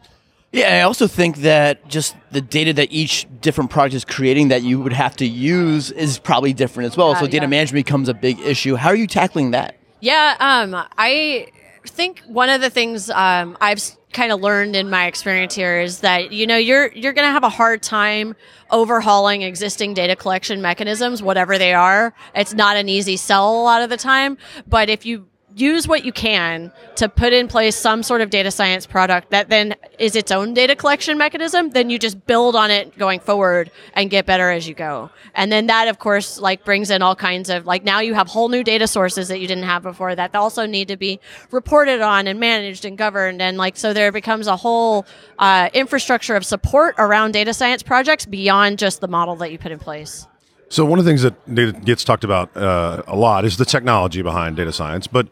Yeah, 0.51 0.75
I 0.75 0.81
also 0.81 1.07
think 1.07 1.37
that 1.37 1.87
just 1.87 2.15
the 2.31 2.41
data 2.41 2.73
that 2.73 2.91
each 2.91 3.27
different 3.41 3.69
product 3.69 3.93
is 3.95 4.03
creating 4.03 4.47
that 4.47 4.63
you 4.63 4.79
would 4.81 4.93
have 4.93 5.15
to 5.17 5.25
use 5.25 5.91
is 5.91 6.19
probably 6.19 6.53
different 6.53 6.91
as 6.91 6.97
well. 6.97 7.11
Yeah, 7.11 7.19
so 7.19 7.25
data 7.27 7.43
yeah. 7.43 7.47
management 7.47 7.85
becomes 7.85 8.09
a 8.09 8.13
big 8.13 8.39
issue. 8.39 8.75
How 8.75 8.89
are 8.89 8.95
you 8.95 9.07
tackling 9.07 9.51
that? 9.51 9.77
Yeah, 9.99 10.35
um, 10.39 10.75
I 10.97 11.47
think 11.87 12.21
one 12.27 12.49
of 12.49 12.61
the 12.61 12.69
things 12.69 13.09
um, 13.09 13.57
I've 13.61 13.81
kind 14.13 14.31
of 14.31 14.41
learned 14.41 14.75
in 14.75 14.89
my 14.89 15.05
experience 15.05 15.53
here 15.53 15.79
is 15.79 15.99
that 15.99 16.31
you 16.31 16.47
know 16.47 16.57
you're 16.57 16.91
you're 16.93 17.13
going 17.13 17.27
to 17.27 17.31
have 17.31 17.43
a 17.43 17.49
hard 17.49 17.83
time 17.83 18.35
overhauling 18.71 19.41
existing 19.41 19.93
data 19.93 20.15
collection 20.15 20.61
mechanisms, 20.61 21.21
whatever 21.21 21.57
they 21.57 21.73
are. 21.73 22.13
It's 22.35 22.53
not 22.53 22.77
an 22.77 22.89
easy 22.89 23.17
sell 23.17 23.61
a 23.61 23.63
lot 23.63 23.81
of 23.81 23.89
the 23.89 23.97
time, 23.97 24.37
but 24.67 24.89
if 24.89 25.05
you 25.05 25.27
use 25.59 25.87
what 25.87 26.05
you 26.05 26.11
can 26.11 26.71
to 26.95 27.09
put 27.09 27.33
in 27.33 27.47
place 27.47 27.75
some 27.75 28.03
sort 28.03 28.21
of 28.21 28.29
data 28.29 28.51
science 28.51 28.85
product 28.85 29.31
that 29.31 29.49
then 29.49 29.75
is 29.97 30.15
its 30.15 30.31
own 30.31 30.53
data 30.53 30.75
collection 30.75 31.17
mechanism 31.17 31.69
then 31.71 31.89
you 31.89 31.97
just 31.97 32.25
build 32.27 32.55
on 32.55 32.69
it 32.69 32.95
going 32.97 33.19
forward 33.19 33.71
and 33.93 34.09
get 34.09 34.25
better 34.25 34.51
as 34.51 34.67
you 34.67 34.75
go. 34.75 35.09
And 35.33 35.51
then 35.51 35.67
that 35.67 35.87
of 35.87 35.99
course 35.99 36.39
like 36.39 36.63
brings 36.63 36.89
in 36.91 37.01
all 37.01 37.15
kinds 37.15 37.49
of 37.49 37.65
like 37.65 37.83
now 37.83 37.99
you 37.99 38.13
have 38.13 38.27
whole 38.27 38.49
new 38.49 38.63
data 38.63 38.87
sources 38.87 39.27
that 39.29 39.39
you 39.39 39.47
didn't 39.47 39.63
have 39.63 39.83
before 39.83 40.15
that 40.15 40.35
also 40.35 40.65
need 40.65 40.87
to 40.89 40.97
be 40.97 41.19
reported 41.51 42.01
on 42.01 42.27
and 42.27 42.39
managed 42.39 42.85
and 42.85 42.97
governed. 42.97 43.41
And 43.41 43.57
like 43.57 43.77
so 43.77 43.93
there 43.93 44.11
becomes 44.11 44.47
a 44.47 44.55
whole 44.55 45.05
uh, 45.39 45.69
infrastructure 45.73 46.35
of 46.35 46.45
support 46.45 46.95
around 46.97 47.31
data 47.31 47.53
science 47.53 47.83
projects 47.83 48.25
beyond 48.25 48.79
just 48.79 49.01
the 49.01 49.07
model 49.07 49.35
that 49.37 49.51
you 49.51 49.57
put 49.57 49.71
in 49.71 49.79
place 49.79 50.27
So 50.69 50.85
one 50.85 50.99
of 50.99 51.05
the 51.05 51.09
things 51.09 51.21
that 51.21 51.85
gets 51.85 52.03
talked 52.03 52.23
about 52.23 52.55
uh, 52.55 53.03
a 53.07 53.15
lot 53.15 53.45
is 53.45 53.57
the 53.57 53.65
technology 53.65 54.21
behind 54.21 54.57
data 54.57 54.73
science, 54.73 55.07
but 55.07 55.27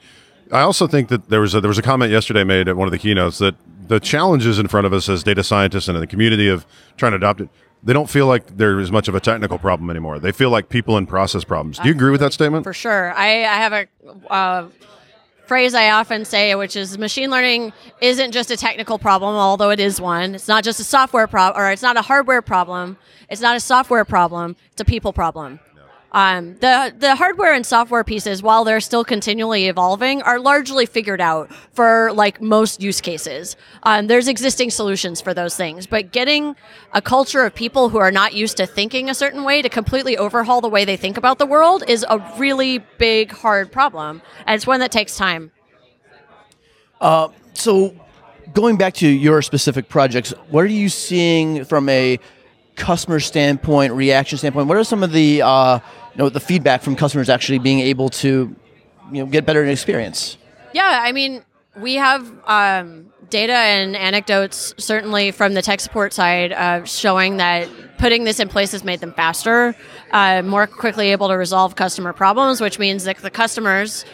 I 0.52 0.62
also 0.62 0.88
think 0.88 1.10
that 1.10 1.30
there 1.30 1.42
was 1.42 1.54
a, 1.56 1.62
there 1.62 1.68
was 1.68 1.78
a 1.78 1.82
comment 1.82 2.12
yesterday 2.12 2.44
made 2.44 2.68
at 2.68 2.78
one 2.78 2.88
of 2.88 2.92
the 2.92 3.00
keynotes 3.00 3.40
that 3.40 3.56
the 3.88 4.00
challenges 4.00 4.60
in 4.60 4.68
front 4.68 4.88
of 4.88 4.94
us 4.94 5.10
as 5.10 5.24
data 5.24 5.44
scientists 5.44 5.88
and 5.88 5.98
in 5.98 6.02
the 6.02 6.08
community 6.08 6.48
of 6.48 6.66
trying 6.98 7.12
to 7.12 7.18
adopt 7.18 7.42
it, 7.42 7.50
they 7.84 7.94
don't 7.94 8.10
feel 8.10 8.28
like 8.28 8.58
there 8.58 8.80
is 8.80 8.92
much 8.92 9.08
of 9.08 9.16
a 9.16 9.20
technical 9.20 9.60
problem 9.60 9.90
anymore. 9.90 10.20
They 10.20 10.32
feel 10.32 10.50
like 10.50 10.70
people 10.70 10.98
and 10.98 11.08
process 11.08 11.44
problems. 11.44 11.78
Do 11.78 11.88
you 11.88 11.94
agree 11.94 12.12
with 12.12 12.22
that 12.22 12.34
statement? 12.34 12.64
For 12.64 12.74
sure. 12.74 13.14
I, 13.14 13.44
I 13.44 13.56
have 13.58 13.74
a 13.74 13.88
uh, 14.32 14.68
phrase 15.48 15.74
I 15.74 15.92
often 15.92 16.26
say, 16.26 16.56
which 16.56 16.76
is 16.76 16.98
machine 16.98 17.30
learning 17.30 17.74
isn't 18.02 18.32
just 18.32 18.52
a 18.52 18.58
technical 18.58 19.00
problem, 19.00 19.36
although 19.36 19.70
it 19.70 19.80
is 19.80 20.02
one. 20.02 20.36
It's 20.36 20.48
not 20.48 20.64
just 20.64 20.80
a 20.80 20.84
software 20.84 21.28
problem, 21.28 21.62
or 21.62 21.72
it's 21.72 21.82
not 21.82 21.98
a 21.98 22.02
hardware 22.02 22.42
problem. 22.42 22.98
It's 23.30 23.42
not 23.42 23.56
a 23.56 23.60
software 23.60 24.06
problem. 24.06 24.56
It's 24.72 24.82
a 24.82 24.86
people 24.86 25.14
problem. 25.14 25.60
Um, 26.16 26.54
the 26.62 26.96
the 26.98 27.14
hardware 27.18 27.54
and 27.54 27.66
software 27.66 28.06
pieces, 28.06 28.42
while 28.42 28.64
they're 28.64 28.80
still 28.80 29.04
continually 29.04 29.68
evolving, 29.68 30.22
are 30.22 30.40
largely 30.40 30.86
figured 30.86 31.20
out 31.20 31.52
for 31.74 32.14
like 32.14 32.42
most 32.42 32.82
use 32.82 33.02
cases. 33.02 33.58
Um, 33.84 34.08
there's 34.08 34.30
existing 34.30 34.70
solutions 34.70 35.20
for 35.20 35.34
those 35.34 35.58
things, 35.58 35.86
but 35.86 36.14
getting 36.14 36.56
a 36.94 37.02
culture 37.02 37.44
of 37.44 37.54
people 37.54 37.90
who 37.90 37.98
are 37.98 38.12
not 38.12 38.34
used 38.34 38.56
to 38.58 38.66
thinking 38.66 39.10
a 39.10 39.14
certain 39.14 39.44
way 39.44 39.62
to 39.62 39.68
completely 39.68 40.18
overhaul 40.18 40.62
the 40.62 40.70
way 40.70 40.86
they 40.86 40.96
think 40.96 41.18
about 41.18 41.38
the 41.38 41.46
world 41.46 41.84
is 41.86 42.06
a 42.10 42.20
really 42.38 42.80
big, 42.98 43.34
hard 43.34 43.70
problem, 43.70 44.22
and 44.48 44.56
it's 44.56 44.66
one 44.66 44.80
that 44.80 44.94
takes 44.94 45.18
time. 45.18 45.52
So, 47.56 47.94
going 48.54 48.78
back 48.78 48.94
to 48.96 49.08
your 49.08 49.42
specific 49.42 49.90
projects, 49.90 50.34
what 50.50 50.64
are 50.64 50.68
you 50.68 50.88
seeing 50.88 51.66
from 51.66 51.90
a 51.90 52.20
customer 52.78 53.20
standpoint, 53.20 53.92
reaction 53.94 54.38
standpoint? 54.38 54.68
What 54.68 54.78
are 54.78 54.84
some 54.86 55.04
of 55.04 55.12
the 55.12 55.42
uh, 55.42 55.80
you 56.16 56.24
know 56.24 56.30
the 56.30 56.40
feedback 56.40 56.82
from 56.82 56.96
customers 56.96 57.30
actually 57.30 57.60
being 57.60 57.80
able 57.80 58.10
to 58.10 58.56
you 59.12 59.24
know 59.24 59.26
get 59.26 59.46
better 59.46 59.64
in 59.64 59.70
experience? 59.70 60.38
Yeah, 60.74 61.02
I 61.04 61.12
mean, 61.12 61.44
we 61.78 61.96
have 61.96 62.32
um, 62.46 63.12
data 63.30 63.54
and 63.54 63.96
anecdotes, 63.96 64.74
certainly 64.78 65.32
from 65.32 65.54
the 65.54 65.62
tech 65.62 65.80
support 65.80 66.14
side, 66.14 66.52
uh, 66.54 66.84
showing 66.86 67.38
that 67.38 67.68
putting 67.98 68.24
this 68.24 68.40
in 68.40 68.50
place 68.50 68.72
has 68.72 68.84
made 68.84 69.00
them 69.00 69.14
faster, 69.14 69.76
uh, 70.12 70.42
more 70.42 70.68
quickly 70.68 71.12
able 71.12 71.28
to 71.28 71.38
resolve 71.38 71.76
customer 71.76 72.14
problems, 72.14 72.62
which 72.62 72.80
means 72.80 73.04
that 73.06 73.18
the 73.18 73.30
customers 73.30 74.06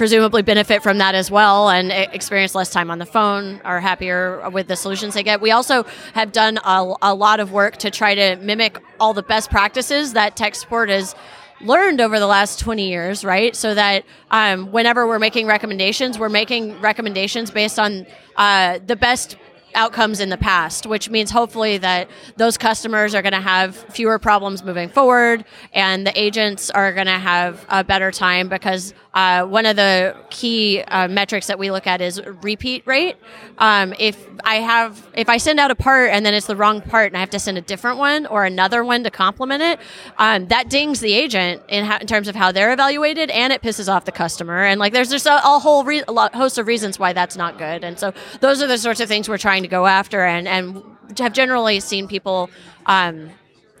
presumably 0.00 0.40
benefit 0.40 0.82
from 0.82 0.96
that 0.96 1.14
as 1.14 1.30
well 1.30 1.68
and 1.68 1.92
experience 1.92 2.54
less 2.54 2.70
time 2.70 2.90
on 2.90 2.98
the 2.98 3.04
phone, 3.04 3.60
are 3.66 3.80
happier 3.80 4.48
with 4.48 4.66
the 4.66 4.74
solutions 4.74 5.12
they 5.12 5.22
get. 5.22 5.42
We 5.42 5.50
also 5.50 5.84
have 6.14 6.32
done 6.32 6.58
a, 6.64 6.94
a 7.02 7.14
lot 7.14 7.38
of 7.38 7.52
work 7.52 7.76
to 7.80 7.90
try 7.90 8.14
to 8.14 8.36
mimic 8.36 8.82
all 8.98 9.12
the 9.12 9.22
best 9.22 9.50
practices 9.50 10.14
that 10.14 10.36
tech 10.36 10.54
support 10.54 10.88
has 10.88 11.14
learned 11.60 12.00
over 12.00 12.18
the 12.18 12.26
last 12.26 12.60
20 12.60 12.88
years, 12.88 13.26
right? 13.26 13.54
So 13.54 13.74
that 13.74 14.06
um, 14.30 14.72
whenever 14.72 15.06
we're 15.06 15.18
making 15.18 15.46
recommendations, 15.46 16.18
we're 16.18 16.30
making 16.30 16.80
recommendations 16.80 17.50
based 17.50 17.78
on 17.78 18.06
uh, 18.36 18.78
the 18.86 18.96
best 18.96 19.36
outcomes 19.74 20.20
in 20.20 20.28
the 20.28 20.36
past, 20.36 20.86
which 20.86 21.10
means 21.10 21.30
hopefully 21.30 21.78
that 21.78 22.08
those 22.36 22.56
customers 22.56 23.14
are 23.14 23.22
going 23.22 23.32
to 23.32 23.40
have 23.40 23.76
fewer 23.76 24.18
problems 24.18 24.64
moving 24.64 24.88
forward 24.88 25.44
and 25.72 26.06
the 26.06 26.20
agents 26.20 26.70
are 26.70 26.92
going 26.92 27.06
to 27.06 27.18
have 27.18 27.64
a 27.68 27.84
better 27.84 28.10
time 28.10 28.48
because 28.48 28.94
uh, 29.12 29.44
one 29.44 29.66
of 29.66 29.74
the 29.74 30.16
key 30.30 30.80
uh, 30.82 31.08
metrics 31.08 31.48
that 31.48 31.58
we 31.58 31.70
look 31.70 31.86
at 31.86 32.00
is 32.00 32.22
repeat 32.42 32.86
rate. 32.86 33.16
Um, 33.58 33.92
if 33.98 34.24
I 34.44 34.56
have, 34.56 35.04
if 35.14 35.28
I 35.28 35.36
send 35.36 35.58
out 35.58 35.70
a 35.70 35.74
part 35.74 36.10
and 36.10 36.24
then 36.24 36.32
it's 36.32 36.46
the 36.46 36.54
wrong 36.54 36.80
part 36.80 37.08
and 37.08 37.16
I 37.16 37.20
have 37.20 37.30
to 37.30 37.40
send 37.40 37.58
a 37.58 37.60
different 37.60 37.98
one 37.98 38.26
or 38.26 38.44
another 38.44 38.84
one 38.84 39.02
to 39.02 39.10
complement 39.10 39.62
it, 39.62 39.80
um, 40.18 40.46
that 40.48 40.70
dings 40.70 41.00
the 41.00 41.12
agent 41.12 41.62
in, 41.68 41.84
ha- 41.84 41.98
in 42.00 42.06
terms 42.06 42.28
of 42.28 42.36
how 42.36 42.52
they're 42.52 42.72
evaluated 42.72 43.30
and 43.30 43.52
it 43.52 43.62
pisses 43.62 43.92
off 43.92 44.04
the 44.04 44.12
customer. 44.12 44.62
And 44.62 44.78
like, 44.78 44.92
there's 44.92 45.10
just 45.10 45.26
a, 45.26 45.38
a 45.44 45.58
whole 45.58 45.82
re- 45.82 46.04
a 46.06 46.12
lot, 46.12 46.34
host 46.34 46.58
of 46.58 46.68
reasons 46.68 46.98
why 46.98 47.12
that's 47.12 47.36
not 47.36 47.58
good. 47.58 47.82
And 47.82 47.98
so 47.98 48.14
those 48.38 48.62
are 48.62 48.68
the 48.68 48.78
sorts 48.78 49.00
of 49.00 49.08
things 49.08 49.28
we're 49.28 49.38
trying 49.38 49.62
to 49.62 49.68
go 49.68 49.86
after 49.86 50.24
and, 50.24 50.46
and 50.46 50.84
have 51.18 51.32
generally 51.32 51.80
seen 51.80 52.06
people 52.06 52.48
um, 52.86 53.30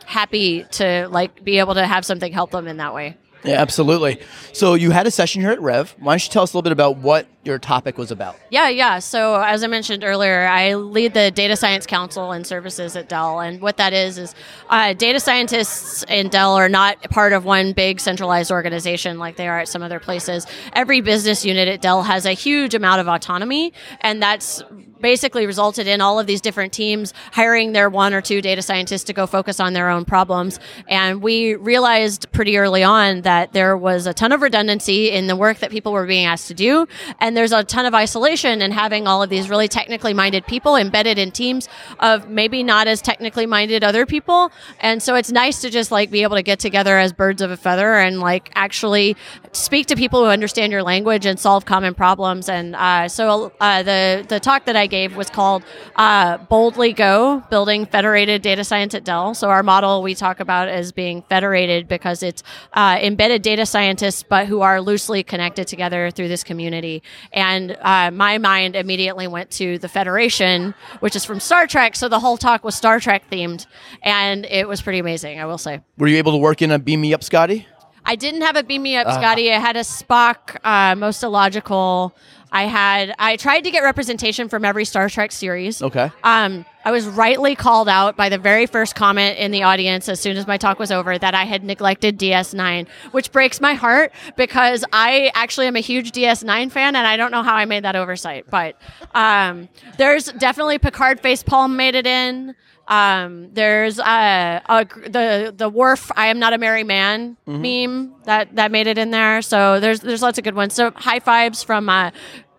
happy 0.06 0.64
to 0.72 1.06
like 1.08 1.44
be 1.44 1.60
able 1.60 1.74
to 1.74 1.86
have 1.86 2.04
something 2.04 2.32
help 2.32 2.50
them 2.50 2.66
in 2.66 2.78
that 2.78 2.92
way. 2.94 3.16
Yeah, 3.44 3.60
absolutely. 3.60 4.20
So 4.52 4.74
you 4.74 4.90
had 4.90 5.06
a 5.06 5.10
session 5.10 5.40
here 5.40 5.50
at 5.50 5.60
Rev. 5.60 5.94
Why 5.98 6.12
don't 6.12 6.24
you 6.24 6.30
tell 6.30 6.42
us 6.42 6.52
a 6.52 6.56
little 6.56 6.62
bit 6.62 6.72
about 6.72 6.98
what 6.98 7.26
your 7.42 7.58
topic 7.58 7.96
was 7.96 8.10
about? 8.10 8.36
Yeah, 8.50 8.68
yeah. 8.68 8.98
So 8.98 9.40
as 9.40 9.64
I 9.64 9.66
mentioned 9.66 10.04
earlier, 10.04 10.46
I 10.46 10.74
lead 10.74 11.14
the 11.14 11.30
Data 11.30 11.56
Science 11.56 11.86
Council 11.86 12.32
and 12.32 12.46
services 12.46 12.96
at 12.96 13.08
Dell, 13.08 13.40
and 13.40 13.62
what 13.62 13.78
that 13.78 13.94
is 13.94 14.18
is 14.18 14.34
uh, 14.68 14.92
data 14.92 15.20
scientists 15.20 16.04
in 16.08 16.28
Dell 16.28 16.54
are 16.54 16.68
not 16.68 17.00
part 17.10 17.32
of 17.32 17.44
one 17.46 17.72
big 17.72 17.98
centralized 17.98 18.50
organization 18.50 19.18
like 19.18 19.36
they 19.36 19.48
are 19.48 19.60
at 19.60 19.68
some 19.68 19.82
other 19.82 20.00
places. 20.00 20.46
Every 20.74 21.00
business 21.00 21.44
unit 21.44 21.66
at 21.66 21.80
Dell 21.80 22.02
has 22.02 22.26
a 22.26 22.32
huge 22.32 22.74
amount 22.74 23.00
of 23.00 23.08
autonomy, 23.08 23.72
and 24.02 24.22
that's 24.22 24.62
basically 25.00 25.46
resulted 25.46 25.86
in 25.86 26.00
all 26.00 26.18
of 26.18 26.26
these 26.26 26.40
different 26.40 26.72
teams 26.72 27.12
hiring 27.32 27.72
their 27.72 27.88
one 27.88 28.14
or 28.14 28.20
two 28.20 28.40
data 28.40 28.62
scientists 28.62 29.04
to 29.04 29.12
go 29.12 29.26
focus 29.26 29.60
on 29.60 29.72
their 29.72 29.88
own 29.88 30.04
problems. 30.04 30.58
And 30.88 31.22
we 31.22 31.54
realized 31.54 32.30
pretty 32.32 32.56
early 32.56 32.82
on 32.82 33.22
that 33.22 33.52
there 33.52 33.76
was 33.76 34.06
a 34.06 34.14
ton 34.14 34.32
of 34.32 34.42
redundancy 34.42 35.10
in 35.10 35.26
the 35.26 35.36
work 35.36 35.58
that 35.58 35.70
people 35.70 35.92
were 35.92 36.06
being 36.06 36.26
asked 36.26 36.48
to 36.48 36.54
do. 36.54 36.86
And 37.18 37.36
there's 37.36 37.52
a 37.52 37.64
ton 37.64 37.86
of 37.86 37.94
isolation 37.94 38.62
in 38.62 38.70
having 38.70 39.06
all 39.06 39.22
of 39.22 39.30
these 39.30 39.48
really 39.48 39.68
technically 39.68 40.14
minded 40.14 40.46
people 40.46 40.76
embedded 40.76 41.18
in 41.18 41.30
teams 41.30 41.68
of 41.98 42.28
maybe 42.28 42.62
not 42.62 42.86
as 42.86 43.00
technically 43.00 43.46
minded 43.46 43.84
other 43.84 44.06
people. 44.06 44.52
And 44.80 45.02
so 45.02 45.14
it's 45.14 45.32
nice 45.32 45.60
to 45.62 45.70
just 45.70 45.90
like 45.90 46.10
be 46.10 46.22
able 46.22 46.36
to 46.36 46.42
get 46.42 46.58
together 46.58 46.98
as 46.98 47.12
birds 47.12 47.42
of 47.42 47.50
a 47.50 47.56
feather 47.56 47.94
and 47.96 48.20
like 48.20 48.50
actually 48.54 49.16
speak 49.52 49.86
to 49.86 49.96
people 49.96 50.24
who 50.24 50.30
understand 50.30 50.72
your 50.72 50.82
language 50.82 51.26
and 51.26 51.38
solve 51.38 51.64
common 51.64 51.94
problems. 51.94 52.48
And 52.48 52.76
uh, 52.76 53.08
so 53.08 53.52
uh, 53.60 53.82
the, 53.82 54.24
the 54.28 54.40
talk 54.40 54.64
that 54.66 54.76
I 54.76 54.86
gave 54.90 55.16
was 55.16 55.30
called 55.30 55.64
uh, 55.96 56.36
Boldly 56.36 56.92
Go 56.92 57.42
Building 57.48 57.86
Federated 57.86 58.42
Data 58.42 58.64
Science 58.64 58.94
at 58.94 59.04
Dell. 59.04 59.34
So, 59.34 59.48
our 59.48 59.62
model 59.62 60.02
we 60.02 60.14
talk 60.14 60.40
about 60.40 60.68
as 60.68 60.92
being 60.92 61.22
federated 61.22 61.88
because 61.88 62.22
it's 62.22 62.42
uh, 62.74 62.98
embedded 63.00 63.42
data 63.42 63.64
scientists, 63.64 64.22
but 64.22 64.46
who 64.46 64.60
are 64.60 64.80
loosely 64.80 65.22
connected 65.22 65.66
together 65.66 66.10
through 66.10 66.28
this 66.28 66.44
community. 66.44 67.02
And 67.32 67.76
uh, 67.80 68.10
my 68.10 68.38
mind 68.38 68.76
immediately 68.76 69.26
went 69.26 69.50
to 69.52 69.78
the 69.78 69.88
Federation, 69.88 70.74
which 71.00 71.16
is 71.16 71.24
from 71.24 71.40
Star 71.40 71.66
Trek. 71.66 71.96
So, 71.96 72.08
the 72.08 72.20
whole 72.20 72.36
talk 72.36 72.64
was 72.64 72.74
Star 72.74 73.00
Trek 73.00 73.30
themed. 73.30 73.66
And 74.02 74.44
it 74.46 74.68
was 74.68 74.82
pretty 74.82 74.98
amazing, 74.98 75.40
I 75.40 75.46
will 75.46 75.58
say. 75.58 75.80
Were 75.96 76.08
you 76.08 76.18
able 76.18 76.32
to 76.32 76.38
work 76.38 76.60
in 76.60 76.70
a 76.70 76.78
Beam 76.78 77.00
Me 77.00 77.14
Up, 77.14 77.24
Scotty? 77.24 77.66
I 78.04 78.16
didn't 78.16 78.40
have 78.42 78.56
a 78.56 78.62
beam 78.62 78.82
me 78.82 78.96
up, 78.96 79.06
Scotty. 79.06 79.52
I 79.52 79.58
had 79.58 79.76
a 79.76 79.80
Spock, 79.80 80.56
uh, 80.64 80.94
most 80.94 81.22
illogical. 81.22 82.16
I 82.52 82.64
had 82.64 83.14
I 83.18 83.36
tried 83.36 83.62
to 83.62 83.70
get 83.70 83.82
representation 83.82 84.48
from 84.48 84.64
every 84.64 84.84
Star 84.84 85.08
Trek 85.08 85.32
series. 85.32 85.82
Okay. 85.82 86.10
Um, 86.22 86.64
I 86.84 86.92
was 86.92 87.06
rightly 87.06 87.54
called 87.54 87.88
out 87.88 88.16
by 88.16 88.30
the 88.30 88.38
very 88.38 88.66
first 88.66 88.94
comment 88.94 89.38
in 89.38 89.50
the 89.50 89.64
audience 89.64 90.08
as 90.08 90.18
soon 90.18 90.36
as 90.38 90.46
my 90.46 90.56
talk 90.56 90.78
was 90.78 90.90
over 90.90 91.18
that 91.18 91.34
I 91.34 91.44
had 91.44 91.62
neglected 91.62 92.18
DS9, 92.18 92.88
which 93.10 93.32
breaks 93.32 93.60
my 93.60 93.74
heart 93.74 94.12
because 94.36 94.82
I 94.92 95.30
actually 95.34 95.66
am 95.66 95.76
a 95.76 95.80
huge 95.80 96.12
DS9 96.12 96.72
fan 96.72 96.96
and 96.96 97.06
I 97.06 97.18
don't 97.18 97.30
know 97.30 97.42
how 97.42 97.54
I 97.54 97.66
made 97.66 97.84
that 97.84 97.96
oversight. 97.96 98.46
But 98.48 98.80
um, 99.14 99.68
there's 99.98 100.32
definitely 100.32 100.78
Picard 100.78 101.22
facepalm 101.22 101.76
made 101.76 101.94
it 101.94 102.06
in. 102.06 102.54
Um, 102.90 103.48
there's 103.54 103.98
uh, 104.00 104.60
a, 104.66 104.84
the 104.84 105.54
the 105.56 105.68
Worf 105.68 106.10
I 106.16 106.26
am 106.26 106.38
not 106.40 106.52
a 106.52 106.58
merry 106.58 106.84
man 106.84 107.36
meme 107.46 108.12
that 108.24 108.56
that 108.56 108.70
made 108.72 108.86
it 108.88 108.98
in 108.98 109.10
there. 109.12 109.40
So 109.42 109.78
there's 109.80 110.00
there's 110.00 110.22
lots 110.22 110.38
of 110.38 110.44
good 110.44 110.56
ones. 110.56 110.74
So 110.74 110.90
high 110.90 111.20
fives 111.20 111.62
from 111.62 111.88
uh, 111.88 112.10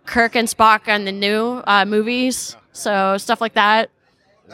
Kirk 0.06 0.36
and 0.36 0.48
Spock 0.48 0.88
on 0.88 1.04
the 1.06 1.12
new 1.12 1.62
uh, 1.68 1.86
movies. 1.86 2.56
So 2.72 3.18
stuff 3.18 3.42
like 3.42 3.54
that. 3.54 3.90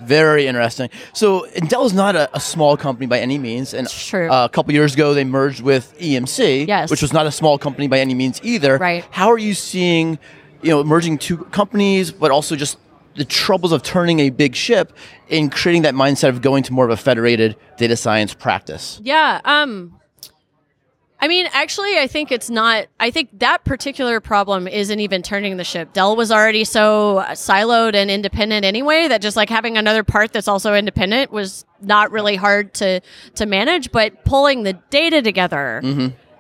Very 0.04 0.46
interesting. 0.46 0.90
So, 1.14 1.46
and 1.56 1.68
Dell 1.70 1.86
is 1.86 1.94
not 1.94 2.16
a, 2.16 2.30
a 2.36 2.40
small 2.40 2.78
company 2.78 3.08
by 3.08 3.20
any 3.20 3.40
means. 3.40 3.74
And 3.74 3.90
True. 3.90 4.30
Uh, 4.30 4.46
a 4.46 4.50
couple 4.50 4.72
years 4.74 4.94
ago, 4.94 5.16
they 5.16 5.24
merged 5.24 5.62
with 5.62 5.98
EMC, 6.00 6.68
Yes. 6.68 6.92
which 6.92 7.02
was 7.02 7.14
not 7.14 7.26
a 7.26 7.32
small 7.32 7.58
company 7.58 7.88
by 7.88 8.00
any 8.00 8.14
means 8.14 8.40
either. 8.44 8.78
Right. 8.78 9.04
How 9.10 9.32
are 9.32 9.40
you 9.40 9.56
seeing 9.56 10.20
you 10.62 10.70
know, 10.70 10.84
merging 10.84 11.18
two 11.18 11.38
companies, 11.38 12.12
but 12.12 12.30
also 12.30 12.56
just 12.56 12.78
the 13.18 13.26
troubles 13.26 13.72
of 13.72 13.84
turning 13.84 14.20
a 14.20 14.30
big 14.30 14.56
ship 14.56 14.94
and 15.30 15.52
creating 15.52 15.82
that 15.82 15.96
mindset 15.96 16.30
of 16.30 16.42
going 16.42 16.64
to 16.64 16.74
more 16.74 16.86
of 16.86 16.92
a 16.92 16.98
federated 16.98 17.56
data 17.78 17.98
science 17.98 18.34
practice. 18.34 19.02
Yeah. 19.04 19.42
Um, 19.44 20.00
I 21.20 21.28
mean, 21.28 21.48
actually, 21.52 21.98
I 21.98 22.06
think 22.06 22.32
it's 22.32 22.50
not. 22.50 22.88
I 23.00 23.10
think 23.10 23.40
that 23.40 23.64
particular 23.64 24.20
problem 24.20 24.68
isn't 24.68 25.00
even 25.00 25.24
turning 25.24 25.58
the 25.58 25.64
ship. 25.64 25.92
Dell 25.94 26.16
was 26.16 26.32
already 26.32 26.64
so 26.64 27.24
siloed 27.30 27.96
and 27.96 28.12
independent 28.12 28.64
anyway 28.64 29.08
that 29.08 29.22
just 29.22 29.36
like 29.36 29.50
having 29.50 29.78
another 29.78 30.04
part 30.04 30.32
that's 30.32 30.48
also 30.48 30.76
independent 30.76 31.32
was 31.32 31.66
not 31.82 32.12
really 32.12 32.36
hard 32.36 32.76
to 32.76 33.02
to 33.34 33.46
manage. 33.48 33.92
But 33.92 34.26
pulling 34.26 34.62
the 34.62 34.74
data 34.92 35.24
together 35.24 35.82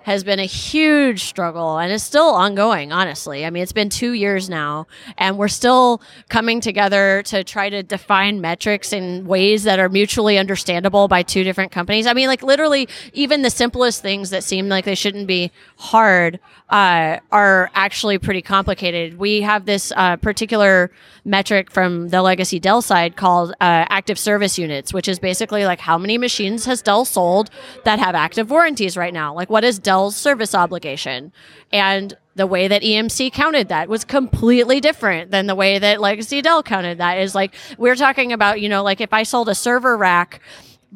has 0.07 0.23
been 0.23 0.39
a 0.39 0.45
huge 0.45 1.25
struggle 1.25 1.77
and 1.77 1.91
is 1.91 2.01
still 2.01 2.29
ongoing, 2.29 2.93
honestly. 2.93 3.45
I 3.45 3.49
mean, 3.49 3.61
it's 3.61 3.73
been 3.73 3.89
two 3.89 4.13
years 4.13 4.49
now, 4.49 4.87
and 5.17 5.37
we're 5.37 5.49
still 5.49 6.01
coming 6.29 6.61
together 6.61 7.23
to 7.23 7.43
try 7.43 7.69
to 7.69 7.83
define 7.83 8.39
metrics 8.39 8.93
in 8.93 9.27
ways 9.27 9.63
that 9.63 9.79
are 9.79 9.89
mutually 9.89 10.37
understandable 10.37 11.09
by 11.09 11.23
two 11.23 11.43
different 11.43 11.73
companies. 11.73 12.07
I 12.07 12.13
mean, 12.13 12.29
like 12.29 12.41
literally, 12.41 12.87
even 13.11 13.41
the 13.41 13.49
simplest 13.49 14.01
things 14.01 14.29
that 14.29 14.45
seem 14.45 14.69
like 14.69 14.85
they 14.85 14.95
shouldn't 14.95 15.27
be 15.27 15.51
hard 15.75 16.39
uh, 16.69 17.17
are 17.31 17.71
actually 17.73 18.17
pretty 18.17 18.41
complicated. 18.41 19.17
We 19.17 19.41
have 19.41 19.65
this 19.65 19.93
uh, 19.95 20.17
particular 20.17 20.91
metric 21.23 21.71
from 21.71 22.09
the 22.09 22.21
legacy 22.21 22.59
Dell 22.59 22.81
side 22.81 23.15
called 23.15 23.51
uh, 23.51 23.87
active 23.89 24.19
service 24.19 24.57
units, 24.57 24.93
which 24.93 25.07
is 25.07 25.17
basically 25.17 25.65
like 25.65 25.79
how 25.79 25.97
many 25.97 26.17
machines 26.17 26.65
has 26.65 26.81
Dell 26.81 27.05
sold 27.05 27.49
that 27.85 27.99
have 27.99 28.15
active 28.15 28.51
warranties 28.51 28.97
right 28.97 29.13
now? 29.13 29.33
Like, 29.33 29.49
what 29.49 29.63
is 29.63 29.79
Dell's 29.79 30.15
service 30.15 30.53
obligation? 30.53 31.31
And 31.71 32.17
the 32.35 32.47
way 32.47 32.67
that 32.67 32.81
EMC 32.81 33.31
counted 33.33 33.69
that 33.69 33.87
was 33.87 34.03
completely 34.03 34.79
different 34.79 35.31
than 35.31 35.47
the 35.47 35.55
way 35.55 35.79
that 35.79 36.01
Legacy 36.01 36.41
Dell 36.41 36.63
counted 36.63 36.97
that. 36.99 37.17
Is 37.17 37.33
like, 37.33 37.53
we're 37.77 37.95
talking 37.95 38.33
about, 38.33 38.61
you 38.61 38.69
know, 38.69 38.83
like 38.83 39.01
if 39.01 39.13
I 39.13 39.23
sold 39.23 39.47
a 39.49 39.55
server 39.55 39.97
rack, 39.97 40.41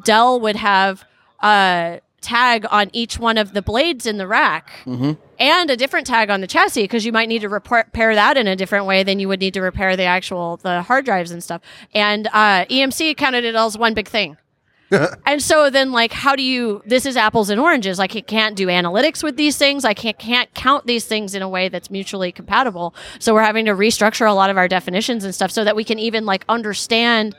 Dell 0.04 0.38
would 0.38 0.56
have 0.56 1.04
a 1.42 2.00
tag 2.22 2.64
on 2.70 2.88
each 2.92 3.18
one 3.18 3.36
of 3.36 3.52
the 3.52 3.62
blades 3.62 4.06
in 4.06 4.16
the 4.16 4.26
rack 4.26 4.70
and 5.38 5.70
a 5.70 5.76
different 5.76 6.06
tag 6.06 6.30
on 6.30 6.40
the 6.40 6.46
chassis 6.46 6.82
because 6.82 7.04
you 7.04 7.12
might 7.12 7.28
need 7.28 7.40
to 7.40 7.48
repair 7.48 7.82
repair 7.92 8.14
that 8.14 8.36
in 8.36 8.46
a 8.46 8.56
different 8.56 8.86
way 8.86 9.02
than 9.02 9.18
you 9.18 9.28
would 9.28 9.40
need 9.40 9.54
to 9.54 9.60
repair 9.60 9.96
the 9.96 10.04
actual 10.04 10.56
the 10.58 10.82
hard 10.82 11.04
drives 11.04 11.30
and 11.30 11.42
stuff. 11.42 11.60
And 11.94 12.26
uh, 12.28 12.64
EMC 12.66 13.16
counted 13.16 13.44
it 13.44 13.54
all 13.54 13.66
as 13.66 13.76
one 13.76 13.94
big 13.94 14.08
thing. 14.08 14.36
and 15.26 15.42
so 15.42 15.70
then 15.70 15.90
like 15.90 16.12
how 16.12 16.36
do 16.36 16.42
you 16.42 16.82
this 16.84 17.06
is 17.06 17.16
apples 17.16 17.48
and 17.48 17.58
oranges 17.58 17.98
like 17.98 18.14
it 18.14 18.26
can't 18.26 18.56
do 18.56 18.66
analytics 18.66 19.22
with 19.22 19.36
these 19.38 19.56
things 19.56 19.86
i 19.86 19.94
can't 19.94 20.18
can't 20.18 20.52
count 20.52 20.86
these 20.86 21.06
things 21.06 21.34
in 21.34 21.40
a 21.40 21.48
way 21.48 21.70
that's 21.70 21.90
mutually 21.90 22.30
compatible 22.30 22.94
so 23.18 23.32
we're 23.32 23.42
having 23.42 23.64
to 23.64 23.70
restructure 23.70 24.28
a 24.28 24.34
lot 24.34 24.50
of 24.50 24.58
our 24.58 24.68
definitions 24.68 25.24
and 25.24 25.34
stuff 25.34 25.50
so 25.50 25.64
that 25.64 25.74
we 25.74 25.82
can 25.82 25.98
even 25.98 26.26
like 26.26 26.44
understand 26.46 27.34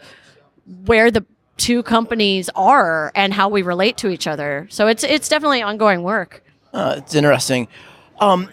where 0.85 1.11
the 1.11 1.23
two 1.57 1.83
companies 1.83 2.50
are 2.55 3.12
and 3.15 3.33
how 3.33 3.48
we 3.50 3.62
relate 3.62 3.98
to 3.98 4.10
each 4.10 4.27
other 4.27 4.67
so 4.69 4.88
it's 4.88 5.03
it's 5.03 5.29
definitely 5.29 5.62
ongoing 5.62 6.03
work 6.03 6.43
Uh, 6.74 6.95
it's 6.98 7.13
interesting. 7.13 7.67
Um, 8.19 8.50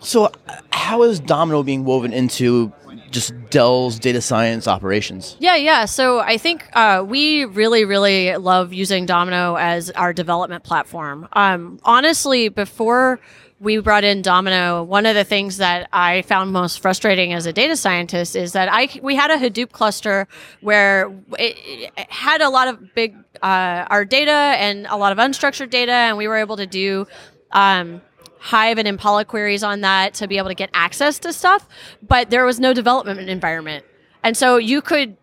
so, 0.00 0.24
uh, 0.24 0.30
how 0.72 1.04
is 1.04 1.20
Domino 1.20 1.62
being 1.62 1.84
woven 1.84 2.12
into 2.12 2.72
just 3.12 3.32
Dell's 3.50 3.98
data 4.00 4.20
science 4.20 4.66
operations? 4.66 5.36
Yeah, 5.38 5.54
yeah. 5.54 5.84
So 5.84 6.18
I 6.18 6.38
think 6.38 6.68
uh, 6.72 7.04
we 7.06 7.44
really, 7.44 7.84
really 7.84 8.34
love 8.36 8.72
using 8.72 9.06
Domino 9.06 9.54
as 9.56 9.90
our 9.92 10.12
development 10.12 10.64
platform. 10.64 11.28
Um, 11.34 11.78
honestly, 11.84 12.48
before 12.48 13.20
we 13.62 13.78
brought 13.78 14.02
in 14.02 14.22
Domino, 14.22 14.82
one 14.82 15.06
of 15.06 15.14
the 15.14 15.22
things 15.22 15.58
that 15.58 15.88
I 15.92 16.22
found 16.22 16.52
most 16.52 16.80
frustrating 16.80 17.32
as 17.32 17.46
a 17.46 17.52
data 17.52 17.76
scientist 17.76 18.34
is 18.34 18.52
that 18.52 18.68
I 18.70 18.88
we 19.00 19.14
had 19.14 19.30
a 19.30 19.36
Hadoop 19.36 19.70
cluster 19.70 20.26
where 20.60 21.14
it, 21.38 21.56
it 21.96 22.10
had 22.10 22.40
a 22.40 22.50
lot 22.50 22.66
of 22.66 22.92
big 22.94 23.14
uh, 23.40 23.86
our 23.88 24.04
data 24.04 24.32
and 24.32 24.86
a 24.88 24.96
lot 24.96 25.12
of 25.12 25.18
unstructured 25.18 25.70
data, 25.70 25.92
and 25.92 26.16
we 26.16 26.26
were 26.26 26.36
able 26.36 26.56
to 26.56 26.66
do. 26.66 27.06
Um, 27.52 28.02
Hive 28.44 28.78
and 28.78 28.88
Impala 28.88 29.24
queries 29.24 29.62
on 29.62 29.82
that 29.82 30.14
to 30.14 30.26
be 30.26 30.36
able 30.36 30.48
to 30.48 30.54
get 30.56 30.68
access 30.74 31.20
to 31.20 31.32
stuff, 31.32 31.68
but 32.02 32.28
there 32.30 32.44
was 32.44 32.58
no 32.58 32.74
development 32.74 33.28
environment. 33.28 33.84
And 34.24 34.36
so 34.36 34.56
you 34.56 34.82
could 34.82 35.16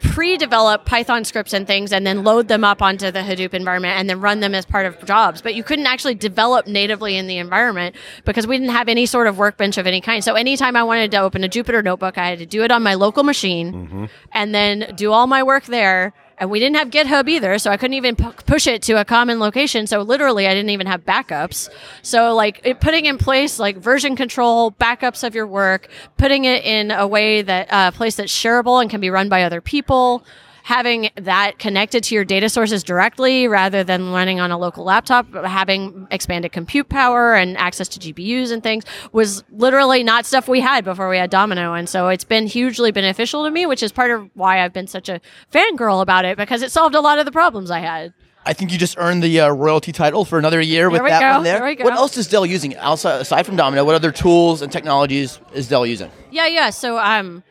pre-develop 0.00 0.84
Python 0.84 1.24
scripts 1.24 1.52
and 1.52 1.66
things 1.66 1.92
and 1.92 2.06
then 2.06 2.22
load 2.22 2.48
them 2.48 2.62
up 2.64 2.80
onto 2.80 3.10
the 3.10 3.20
Hadoop 3.20 3.52
environment 3.52 3.94
and 3.98 4.08
then 4.08 4.20
run 4.20 4.40
them 4.40 4.54
as 4.54 4.64
part 4.64 4.86
of 4.86 5.04
jobs. 5.04 5.42
But 5.42 5.54
you 5.54 5.64
couldn't 5.64 5.86
actually 5.86 6.14
develop 6.14 6.66
natively 6.66 7.16
in 7.16 7.26
the 7.26 7.38
environment 7.38 7.96
because 8.24 8.46
we 8.46 8.58
didn't 8.58 8.72
have 8.72 8.88
any 8.88 9.06
sort 9.06 9.26
of 9.26 9.38
workbench 9.38 9.76
of 9.76 9.86
any 9.86 10.00
kind. 10.00 10.22
So 10.22 10.34
anytime 10.34 10.76
I 10.76 10.84
wanted 10.84 11.10
to 11.12 11.18
open 11.18 11.42
a 11.42 11.48
Jupyter 11.48 11.82
notebook, 11.82 12.16
I 12.16 12.28
had 12.28 12.38
to 12.38 12.46
do 12.46 12.62
it 12.62 12.70
on 12.70 12.82
my 12.82 12.94
local 12.94 13.24
machine 13.24 13.72
mm-hmm. 13.72 14.04
and 14.32 14.54
then 14.54 14.92
do 14.96 15.12
all 15.12 15.26
my 15.26 15.42
work 15.42 15.64
there. 15.64 16.12
And 16.40 16.50
we 16.50 16.60
didn't 16.60 16.76
have 16.76 16.90
GitHub 16.90 17.28
either, 17.28 17.58
so 17.58 17.70
I 17.70 17.76
couldn't 17.76 17.94
even 17.94 18.14
pu- 18.14 18.32
push 18.46 18.66
it 18.66 18.82
to 18.82 18.94
a 18.94 19.04
common 19.04 19.40
location. 19.40 19.86
So 19.86 20.02
literally, 20.02 20.46
I 20.46 20.54
didn't 20.54 20.70
even 20.70 20.86
have 20.86 21.04
backups. 21.04 21.68
So 22.02 22.34
like 22.34 22.60
it, 22.64 22.80
putting 22.80 23.06
in 23.06 23.18
place 23.18 23.58
like 23.58 23.76
version 23.76 24.14
control, 24.14 24.70
backups 24.70 25.26
of 25.26 25.34
your 25.34 25.46
work, 25.46 25.88
putting 26.16 26.44
it 26.44 26.64
in 26.64 26.90
a 26.92 27.06
way 27.06 27.42
that 27.42 27.68
a 27.68 27.74
uh, 27.74 27.90
place 27.90 28.16
that's 28.16 28.32
shareable 28.32 28.80
and 28.80 28.88
can 28.88 29.00
be 29.00 29.10
run 29.10 29.28
by 29.28 29.42
other 29.42 29.60
people. 29.60 30.24
Having 30.68 31.08
that 31.14 31.58
connected 31.58 32.04
to 32.04 32.14
your 32.14 32.26
data 32.26 32.50
sources 32.50 32.82
directly 32.82 33.48
rather 33.48 33.82
than 33.82 34.12
running 34.12 34.38
on 34.38 34.50
a 34.50 34.58
local 34.58 34.84
laptop, 34.84 35.32
having 35.32 36.06
expanded 36.10 36.52
compute 36.52 36.90
power 36.90 37.34
and 37.34 37.56
access 37.56 37.88
to 37.88 37.98
GPUs 37.98 38.52
and 38.52 38.62
things 38.62 38.84
was 39.10 39.42
literally 39.50 40.02
not 40.02 40.26
stuff 40.26 40.46
we 40.46 40.60
had 40.60 40.84
before 40.84 41.08
we 41.08 41.16
had 41.16 41.30
Domino. 41.30 41.72
And 41.72 41.88
so 41.88 42.08
it's 42.08 42.22
been 42.22 42.46
hugely 42.46 42.92
beneficial 42.92 43.44
to 43.44 43.50
me, 43.50 43.64
which 43.64 43.82
is 43.82 43.92
part 43.92 44.10
of 44.10 44.28
why 44.34 44.62
I've 44.62 44.74
been 44.74 44.86
such 44.86 45.08
a 45.08 45.22
fangirl 45.50 46.02
about 46.02 46.26
it 46.26 46.36
because 46.36 46.60
it 46.60 46.70
solved 46.70 46.94
a 46.94 47.00
lot 47.00 47.18
of 47.18 47.24
the 47.24 47.32
problems 47.32 47.70
I 47.70 47.78
had. 47.78 48.12
I 48.44 48.52
think 48.52 48.70
you 48.70 48.76
just 48.76 48.98
earned 48.98 49.22
the 49.22 49.40
uh, 49.40 49.48
royalty 49.48 49.92
title 49.92 50.26
for 50.26 50.38
another 50.38 50.60
year 50.60 50.90
with 50.90 51.00
that 51.02 51.20
go, 51.20 51.32
one 51.36 51.44
there. 51.44 51.60
there. 51.60 51.82
What 51.82 51.94
else 51.94 52.18
is 52.18 52.28
Dell 52.28 52.44
using 52.44 52.76
outside 52.76 53.22
aside 53.22 53.46
from 53.46 53.56
Domino? 53.56 53.86
What 53.86 53.94
other 53.94 54.12
tools 54.12 54.60
and 54.60 54.70
technologies 54.70 55.40
is 55.54 55.66
Dell 55.66 55.86
using? 55.86 56.10
Yeah, 56.30 56.46
yeah. 56.46 56.68
So 56.68 56.98
um, 56.98 57.42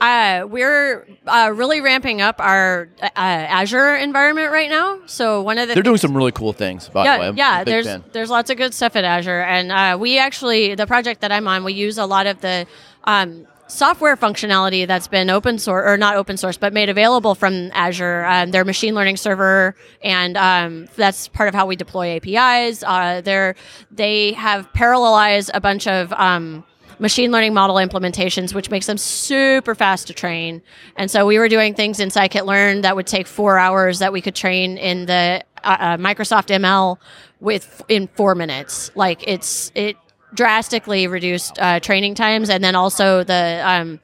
uh, 0.00 0.46
we're 0.48 1.06
uh, 1.26 1.52
really 1.54 1.80
ramping 1.80 2.20
up 2.20 2.40
our 2.40 2.88
uh, 3.02 3.08
Azure 3.14 3.96
environment 3.96 4.52
right 4.52 4.68
now. 4.68 5.00
So 5.06 5.40
one 5.42 5.58
of 5.58 5.68
the 5.68 5.74
They're 5.74 5.82
doing 5.82 5.96
some 5.96 6.16
really 6.16 6.32
cool 6.32 6.52
things. 6.52 6.88
By 6.88 7.04
the 7.04 7.20
way, 7.20 7.24
yeah, 7.24 7.28
I'm 7.28 7.36
yeah. 7.36 7.64
There's 7.64 7.86
fan. 7.86 8.04
there's 8.12 8.30
lots 8.30 8.50
of 8.50 8.58
good 8.58 8.74
stuff 8.74 8.94
at 8.96 9.04
Azure, 9.04 9.40
and 9.40 9.72
uh, 9.72 9.96
we 9.98 10.18
actually 10.18 10.74
the 10.74 10.86
project 10.86 11.22
that 11.22 11.32
I'm 11.32 11.48
on, 11.48 11.64
we 11.64 11.72
use 11.72 11.96
a 11.96 12.06
lot 12.06 12.26
of 12.26 12.40
the 12.42 12.66
um, 13.04 13.46
software 13.68 14.16
functionality 14.16 14.86
that's 14.86 15.08
been 15.08 15.30
open 15.30 15.58
source 15.58 15.88
or 15.88 15.96
not 15.96 16.16
open 16.16 16.36
source, 16.36 16.56
but 16.56 16.72
made 16.72 16.88
available 16.88 17.34
from 17.34 17.70
Azure. 17.72 18.24
Um, 18.26 18.50
their 18.50 18.64
machine 18.64 18.94
learning 18.94 19.16
server, 19.16 19.74
and 20.02 20.36
um, 20.36 20.88
that's 20.96 21.28
part 21.28 21.48
of 21.48 21.54
how 21.54 21.66
we 21.66 21.74
deploy 21.74 22.16
APIs. 22.16 22.82
Uh, 22.82 23.22
they're 23.22 23.54
they 23.90 24.32
have 24.34 24.70
parallelized 24.72 25.50
a 25.54 25.60
bunch 25.60 25.86
of 25.86 26.12
um, 26.12 26.64
machine 26.98 27.30
learning 27.30 27.54
model 27.54 27.76
implementations, 27.76 28.54
which 28.54 28.70
makes 28.70 28.86
them 28.86 28.98
super 28.98 29.74
fast 29.74 30.06
to 30.06 30.14
train. 30.14 30.62
And 30.96 31.10
so 31.10 31.26
we 31.26 31.38
were 31.38 31.48
doing 31.48 31.74
things 31.74 32.00
in 32.00 32.08
scikit-learn 32.08 32.82
that 32.82 32.96
would 32.96 33.06
take 33.06 33.26
four 33.26 33.58
hours 33.58 33.98
that 33.98 34.12
we 34.12 34.20
could 34.20 34.34
train 34.34 34.78
in 34.78 35.06
the 35.06 35.44
uh, 35.62 35.76
uh, 35.78 35.96
Microsoft 35.96 36.48
ML 36.48 36.98
with 37.40 37.82
in 37.88 38.08
four 38.08 38.34
minutes. 38.34 38.90
Like 38.94 39.26
it's 39.26 39.72
it 39.74 39.96
drastically 40.34 41.06
reduced 41.06 41.58
uh, 41.58 41.80
training 41.80 42.14
times, 42.14 42.50
and 42.50 42.62
then 42.62 42.74
also 42.74 43.24
the 43.24 43.62
um, 43.64 44.00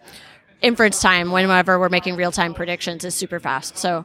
inference 0.60 1.00
time 1.00 1.30
whenever 1.30 1.78
we're 1.78 1.88
making 1.88 2.16
real 2.16 2.32
time 2.32 2.54
predictions 2.54 3.04
is 3.04 3.14
super 3.14 3.40
fast. 3.40 3.76
So 3.76 4.04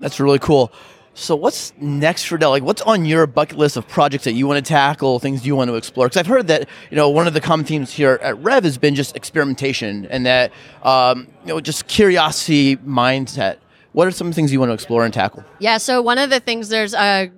That's 0.00 0.18
really 0.18 0.38
cool. 0.38 0.72
So 1.14 1.36
what's 1.36 1.74
next 1.78 2.24
for 2.24 2.38
Dell? 2.38 2.50
Like, 2.50 2.62
what's 2.62 2.80
on 2.82 3.04
your 3.04 3.26
bucket 3.26 3.58
list 3.58 3.76
of 3.76 3.86
projects 3.86 4.24
that 4.24 4.32
you 4.32 4.46
want 4.46 4.64
to 4.64 4.68
tackle, 4.68 5.18
things 5.18 5.46
you 5.46 5.54
want 5.54 5.68
to 5.68 5.74
explore? 5.74 6.06
Because 6.06 6.16
I've 6.16 6.26
heard 6.26 6.46
that 6.46 6.68
you 6.90 6.96
know 6.96 7.10
one 7.10 7.26
of 7.26 7.34
the 7.34 7.40
common 7.40 7.66
themes 7.66 7.92
here 7.92 8.18
at 8.22 8.38
Rev 8.38 8.64
has 8.64 8.78
been 8.78 8.94
just 8.94 9.14
experimentation 9.14 10.06
and 10.06 10.24
that 10.24 10.52
um, 10.82 11.28
you 11.42 11.48
know 11.48 11.60
just 11.60 11.86
curiosity 11.86 12.76
mindset. 12.78 13.58
What 13.92 14.08
are 14.08 14.10
some 14.10 14.32
things 14.32 14.50
you 14.54 14.58
want 14.58 14.70
to 14.70 14.74
explore 14.74 15.04
and 15.04 15.12
tackle? 15.12 15.44
Yeah, 15.58 15.76
so 15.76 16.00
one 16.00 16.16
of 16.16 16.30
the 16.30 16.40
things 16.40 16.70
there's 16.70 16.94
a 16.94 17.30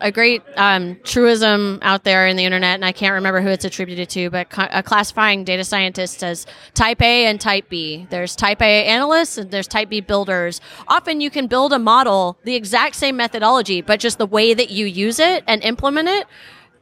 a 0.00 0.12
great 0.12 0.42
um, 0.56 0.96
truism 1.02 1.78
out 1.82 2.04
there 2.04 2.26
in 2.26 2.36
the 2.36 2.44
internet, 2.44 2.74
and 2.74 2.84
I 2.84 2.92
can't 2.92 3.14
remember 3.14 3.40
who 3.40 3.48
it's 3.48 3.64
attributed 3.64 4.08
to, 4.10 4.30
but 4.30 4.46
uh, 4.56 4.82
classifying 4.82 5.44
data 5.44 5.64
scientists 5.64 6.22
as 6.22 6.46
type 6.74 7.02
A 7.02 7.26
and 7.26 7.40
type 7.40 7.68
B. 7.68 8.06
There's 8.10 8.36
type 8.36 8.62
A 8.62 8.84
analysts 8.84 9.38
and 9.38 9.50
there's 9.50 9.66
type 9.66 9.88
B 9.88 10.00
builders. 10.00 10.60
Often 10.86 11.20
you 11.20 11.30
can 11.30 11.46
build 11.46 11.72
a 11.72 11.78
model, 11.78 12.38
the 12.44 12.54
exact 12.54 12.94
same 12.94 13.16
methodology, 13.16 13.80
but 13.80 13.98
just 14.00 14.18
the 14.18 14.26
way 14.26 14.54
that 14.54 14.70
you 14.70 14.86
use 14.86 15.18
it 15.18 15.42
and 15.46 15.62
implement 15.64 16.08
it, 16.08 16.26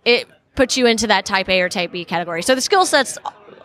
it 0.04 0.28
puts 0.54 0.76
you 0.76 0.86
into 0.86 1.06
that 1.06 1.24
type 1.24 1.48
A 1.48 1.60
or 1.60 1.68
type 1.68 1.92
B 1.92 2.04
category. 2.04 2.42
So 2.42 2.54
the 2.54 2.60
skill 2.60 2.84
sets 2.84 3.18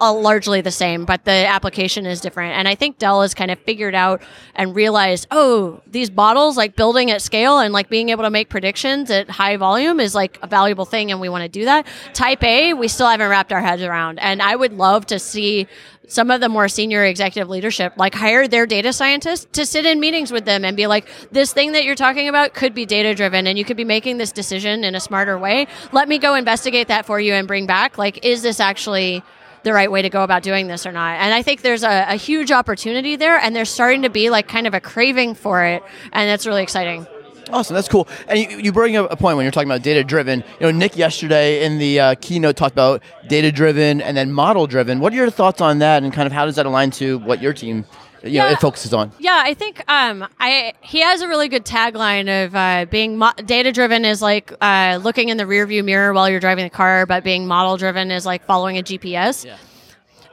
largely 0.10 0.62
the 0.62 0.72
same, 0.72 1.06
but 1.06 1.26
the 1.26 1.32
application 1.32 2.06
is 2.06 2.22
different. 2.22 2.54
And 2.56 2.68
I 2.68 2.76
think 2.76 2.98
Dell 2.98 3.22
has 3.22 3.34
kind 3.34 3.52
of 3.52 3.60
figured 3.60 3.94
out 3.94 4.22
and 4.56 4.76
realized, 4.76 5.28
oh, 5.30 5.82
these 5.86 6.10
bottles, 6.10 6.58
like 6.58 6.76
building 6.76 7.12
at 7.12 7.22
scale 7.22 7.60
and 7.60 7.74
like 7.74 7.90
being 7.90 8.10
able 8.10 8.24
to 8.24 8.32
make 8.32 8.50
predictions 8.50 9.12
at 9.12 9.30
high 9.30 9.58
volume 9.58 10.00
is 10.00 10.16
like 10.16 10.40
a 10.42 10.48
valuable 10.48 10.86
thing, 10.86 11.12
and 11.12 11.22
we 11.22 11.30
want 11.30 11.44
to 11.44 11.50
do 11.50 11.66
that. 11.66 11.86
Type 12.14 12.44
A, 12.44 12.74
we 12.74 12.88
still 12.88 13.08
haven't 13.08 13.30
wrapped 13.30 13.54
our 13.54 13.62
heads 13.62 13.84
around, 13.84 14.20
and 14.20 14.42
I 14.42 14.56
would 14.56 14.74
love 14.74 15.06
to 15.08 15.20
see 15.20 15.68
some 16.08 16.30
of 16.30 16.42
the 16.42 16.50
more 16.50 16.68
senior 16.68 17.06
executive 17.06 17.48
leadership 17.48 17.94
like 17.96 18.14
hire 18.14 18.46
their 18.46 18.66
data 18.66 18.92
scientists 18.92 19.48
to 19.54 19.66
sit 19.66 19.86
in 19.86 19.98
meetings 20.00 20.30
with 20.30 20.44
them 20.44 20.66
and 20.66 20.76
be 20.76 20.86
like 20.86 21.08
this 21.32 21.54
thing 21.54 21.72
that 21.72 21.86
you're 21.86 21.96
talking 21.96 22.28
about 22.28 22.54
could 22.54 22.74
be 22.74 22.86
data 22.86 23.16
driven 23.16 23.48
and 23.48 23.58
you 23.58 23.64
could 23.64 23.78
be 23.78 23.86
making 23.86 24.18
this 24.18 24.32
decision 24.34 24.84
in 24.84 24.94
a 24.94 25.00
smarter 25.00 25.38
way 25.38 25.68
let 25.94 26.10
me 26.10 26.18
go 26.18 26.36
investigate 26.36 26.90
that 26.90 27.06
for 27.06 27.22
you 27.22 27.34
and 27.34 27.48
bring 27.48 27.66
back 27.66 27.98
like 27.98 28.26
is 28.26 28.42
this 28.42 28.60
actually 28.60 29.24
the 29.64 29.74
right 29.74 29.92
way 29.92 30.02
to 30.02 30.10
go 30.10 30.24
about 30.24 30.44
doing 30.44 30.68
this 30.68 30.86
or 30.86 30.92
not. 30.92 31.20
And 31.20 31.34
I 31.34 31.42
think 31.42 31.62
there's 31.62 31.84
a, 31.84 32.06
a 32.10 32.16
huge 32.16 32.52
opportunity 32.52 33.16
there, 33.16 33.38
and 33.38 33.56
there's 33.56 33.70
starting 33.70 34.02
to 34.04 34.10
be 34.10 34.30
like 34.30 34.48
kind 34.48 34.68
of 34.68 34.74
a 34.74 34.80
craving 34.80 35.36
for 35.36 35.64
it, 35.64 35.84
and 36.12 36.30
that's 36.30 36.46
really 36.46 36.64
exciting. 36.64 37.06
Awesome, 37.50 37.74
that's 37.74 37.90
cool. 37.90 38.08
And 38.28 38.40
you, 38.40 38.58
you 38.60 38.72
bring 38.72 38.96
up 38.96 39.12
a 39.12 39.18
point 39.18 39.36
when 39.36 39.44
you're 39.44 39.52
talking 39.52 39.70
about 39.70 39.82
data 39.82 40.04
driven. 40.04 40.44
You 40.60 40.68
know, 40.68 40.72
Nick 40.72 40.96
yesterday 40.96 41.66
in 41.66 41.80
the 41.80 42.00
uh, 42.00 42.16
keynote 42.22 42.56
talked 42.56 42.74
about 42.74 43.04
data 43.28 43.52
driven 43.52 44.02
and 44.02 44.16
then 44.16 44.32
model 44.32 44.68
driven. 44.68 45.00
What 45.00 45.12
are 45.12 45.18
your 45.18 45.30
thoughts 45.30 45.60
on 45.60 45.80
that, 45.80 46.04
and 46.04 46.14
kind 46.14 46.28
of 46.28 46.32
how 46.32 46.46
does 46.46 46.56
that 46.56 46.66
align 46.66 46.92
to 46.92 47.20
what 47.20 47.42
your 47.42 47.54
team? 47.54 47.86
You 48.24 48.40
know, 48.40 48.46
Yeah. 48.48 48.52
it 48.54 48.60
focuses 48.62 48.94
on. 48.94 49.12
Yeah, 49.20 49.42
I 49.44 49.54
think 49.54 49.84
um, 49.90 50.28
I 50.40 50.74
he 50.82 51.02
has 51.02 51.22
a 51.22 51.28
really 51.28 51.48
good 51.48 51.66
tagline 51.66 52.46
of 52.46 52.56
uh, 52.56 52.86
being 52.90 53.18
mo- 53.18 53.34
data 53.46 53.72
driven 53.72 54.06
is 54.06 54.22
like 54.22 54.54
uh, 54.62 55.00
looking 55.02 55.30
in 55.30 55.38
the 55.38 55.46
rearview 55.46 55.84
mirror 55.84 56.14
while 56.14 56.30
you're 56.30 56.40
driving 56.40 56.64
the 56.66 56.70
car, 56.70 57.06
but 57.06 57.24
being 57.24 57.48
model 57.48 57.78
driven 57.78 58.12
is 58.12 58.26
like 58.26 58.46
following 58.46 58.78
a 58.78 58.84
GPS. 58.84 59.46
Yeah. 59.46 59.58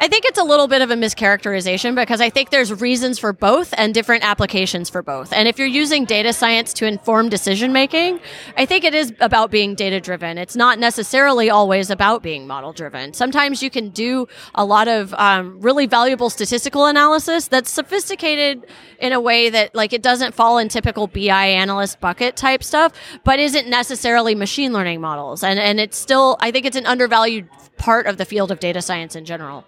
I 0.01 0.07
think 0.07 0.25
it's 0.27 0.39
a 0.39 0.45
little 0.45 0.69
bit 0.69 0.81
of 0.81 0.93
a 0.93 0.95
mischaracterization 0.95 1.97
because 1.97 2.21
I 2.21 2.31
think 2.31 2.51
there's 2.51 2.73
reasons 2.81 3.19
for 3.19 3.33
both 3.33 3.75
and 3.77 3.93
different 3.93 4.23
applications 4.23 4.89
for 4.89 5.03
both. 5.03 5.33
And 5.33 5.49
if 5.49 5.59
you're 5.59 5.67
using 5.67 6.05
data 6.05 6.33
science 6.33 6.73
to 6.75 6.87
inform 6.87 7.29
decision 7.29 7.73
making, 7.73 8.21
I 8.57 8.65
think 8.65 8.85
it 8.85 8.95
is 8.95 9.13
about 9.19 9.51
being 9.51 9.75
data 9.75 10.01
driven. 10.01 10.39
It's 10.39 10.55
not 10.55 10.79
necessarily 10.79 11.51
always 11.51 11.91
about 11.91 12.23
being 12.23 12.47
model 12.47 12.73
driven. 12.73 13.13
Sometimes 13.13 13.61
you 13.61 13.71
can 13.71 13.89
do 13.89 14.29
a 14.55 14.65
lot 14.65 14.87
of 14.87 15.13
um, 15.15 15.61
really 15.61 15.87
valuable 15.87 16.31
statistical 16.31 16.87
analysis 16.87 17.49
that's 17.49 17.71
sophisticated 17.71 18.67
in 19.01 19.13
a 19.13 19.21
way 19.21 19.51
that 19.51 19.75
like 19.75 19.93
it 19.93 20.03
doesn't 20.03 20.33
fall 20.33 20.59
in 20.59 20.69
typical 20.69 21.09
BI 21.09 21.47
analyst 21.47 21.99
bucket 21.99 22.37
type 22.37 22.63
stuff, 22.63 22.93
but 23.25 23.41
isn't 23.41 23.69
necessarily 23.69 24.37
machine 24.37 24.73
learning 24.73 25.01
models. 25.01 25.43
And 25.43 25.59
and 25.59 25.81
it's 25.81 25.99
still 25.99 26.37
I 26.39 26.53
think 26.53 26.67
it's 26.67 26.77
an 26.77 26.87
undervalued 26.87 27.49
part 27.79 28.07
of 28.07 28.17
the 28.19 28.25
field 28.25 28.51
of 28.51 28.61
data 28.61 28.83
science 28.83 29.17
in 29.17 29.25
general. 29.25 29.65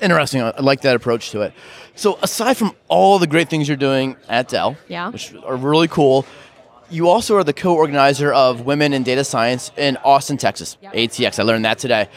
Interesting. 0.00 0.42
I 0.42 0.60
like 0.60 0.82
that 0.82 0.94
approach 0.96 1.30
to 1.30 1.40
it. 1.42 1.52
So, 1.94 2.18
aside 2.22 2.56
from 2.56 2.74
all 2.88 3.18
the 3.18 3.26
great 3.26 3.48
things 3.48 3.66
you're 3.68 3.76
doing 3.76 4.16
at 4.28 4.48
Dell, 4.48 4.76
Yeah. 4.88 5.08
which 5.10 5.34
are 5.44 5.56
really 5.56 5.88
cool, 5.88 6.24
you 6.90 7.08
also 7.08 7.36
are 7.36 7.44
the 7.44 7.52
co-organizer 7.52 8.32
of 8.32 8.62
Women 8.62 8.92
in 8.92 9.02
Data 9.02 9.24
Science 9.24 9.70
in 9.76 9.96
Austin, 10.04 10.36
Texas, 10.36 10.76
Yep. 10.82 10.92
ATX. 10.94 11.38
I 11.38 11.42
learned 11.42 11.64
that 11.64 11.78
today. 11.78 12.08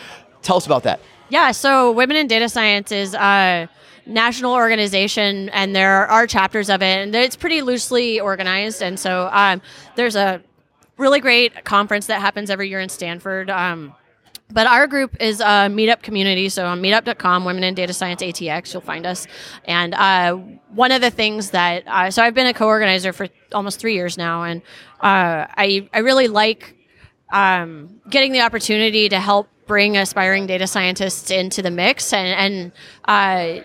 Tell 0.41 0.57
us 0.57 0.65
about 0.65 0.83
that. 0.83 0.99
Yeah, 1.29 1.51
so 1.51 1.91
Women 1.91 2.17
in 2.17 2.27
Data 2.27 2.49
Science 2.49 2.91
is 2.91 3.13
a 3.15 3.67
national 4.05 4.53
organization, 4.53 5.49
and 5.49 5.75
there 5.75 6.07
are 6.07 6.27
chapters 6.27 6.69
of 6.69 6.81
it, 6.81 6.85
and 7.03 7.15
it's 7.15 7.35
pretty 7.35 7.61
loosely 7.61 8.19
organized. 8.19 8.81
And 8.81 8.99
so 8.99 9.29
um, 9.31 9.61
there's 9.95 10.15
a 10.15 10.41
really 10.97 11.19
great 11.19 11.63
conference 11.63 12.07
that 12.07 12.19
happens 12.21 12.49
every 12.49 12.69
year 12.69 12.79
in 12.79 12.89
Stanford. 12.89 13.49
Um, 13.49 13.93
but 14.53 14.67
our 14.67 14.85
group 14.85 15.17
is 15.19 15.39
a 15.39 15.67
meetup 15.67 16.03
community. 16.03 16.47
So 16.47 16.67
on 16.67 16.81
meetup.com, 16.81 17.43
Women 17.43 17.63
in 17.63 17.73
Data 17.73 17.91
Science 17.91 18.21
ATX, 18.21 18.71
you'll 18.71 18.81
find 18.81 19.05
us. 19.05 19.25
And 19.65 19.95
uh, 19.95 20.35
one 20.73 20.91
of 20.91 21.01
the 21.01 21.09
things 21.09 21.49
that, 21.51 22.13
so 22.13 22.23
I've 22.23 22.35
been 22.35 22.47
a 22.47 22.53
co 22.53 22.67
organizer 22.67 23.11
for 23.13 23.27
almost 23.51 23.79
three 23.79 23.95
years 23.95 24.17
now, 24.17 24.43
and 24.43 24.61
uh, 25.01 25.49
I, 25.57 25.89
I 25.91 25.99
really 25.99 26.27
like 26.27 26.75
um, 27.31 27.99
getting 28.09 28.31
the 28.31 28.41
opportunity 28.41 29.09
to 29.09 29.19
help 29.19 29.49
bring 29.65 29.97
aspiring 29.97 30.45
data 30.45 30.67
scientists 30.67 31.31
into 31.31 31.61
the 31.61 31.71
mix 31.71 32.13
and, 32.13 32.71
and 33.05 33.61
uh, 33.61 33.63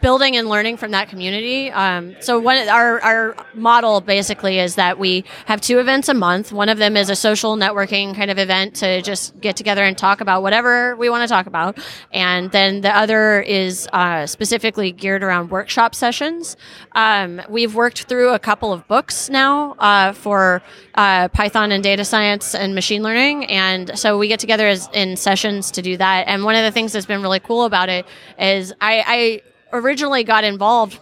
building 0.00 0.36
and 0.36 0.48
learning 0.48 0.76
from 0.76 0.92
that 0.92 1.08
community. 1.08 1.70
Um, 1.70 2.16
so 2.20 2.38
one 2.38 2.68
our 2.68 3.00
our 3.00 3.36
model 3.54 4.00
basically 4.00 4.58
is 4.58 4.76
that 4.76 4.98
we 4.98 5.24
have 5.46 5.60
two 5.60 5.78
events 5.78 6.08
a 6.08 6.14
month. 6.14 6.52
One 6.52 6.68
of 6.68 6.78
them 6.78 6.96
is 6.96 7.10
a 7.10 7.16
social 7.16 7.56
networking 7.56 8.14
kind 8.14 8.30
of 8.30 8.38
event 8.38 8.76
to 8.76 9.02
just 9.02 9.38
get 9.40 9.56
together 9.56 9.82
and 9.82 9.96
talk 9.96 10.20
about 10.20 10.42
whatever 10.42 10.96
we 10.96 11.10
want 11.10 11.28
to 11.28 11.32
talk 11.32 11.46
about, 11.46 11.78
and 12.12 12.50
then 12.50 12.80
the 12.80 12.96
other 12.96 13.40
is 13.42 13.88
uh, 13.92 14.26
specifically 14.26 14.92
geared 14.92 15.22
around 15.22 15.50
workshop 15.50 15.94
sessions. 15.94 16.56
Um, 16.92 17.42
we've 17.48 17.74
worked 17.74 18.04
through 18.04 18.30
a 18.30 18.38
couple 18.38 18.72
of 18.72 18.86
books 18.88 19.28
now 19.28 19.72
uh, 19.78 20.12
for 20.12 20.62
uh, 20.94 21.28
Python 21.28 21.72
and 21.72 21.82
data 21.82 22.04
science 22.04 22.54
and 22.54 22.74
machine 22.74 23.02
learning, 23.02 23.46
and 23.46 23.98
so 23.98 24.18
we 24.18 24.28
get 24.28 24.40
together 24.40 24.66
as, 24.68 24.88
in 24.92 25.16
sessions 25.16 25.70
to 25.72 25.82
do 25.82 25.96
that. 25.96 26.28
And 26.28 26.44
one 26.44 26.54
of 26.54 26.62
the 26.64 26.70
things 26.70 26.92
that's 26.92 27.06
been 27.06 27.22
really 27.22 27.40
cool 27.40 27.64
about 27.64 27.88
it 27.88 28.06
is 28.38 28.72
I, 28.80 29.04
I 29.06 29.42
originally 29.72 30.24
got 30.24 30.44
involved 30.44 30.98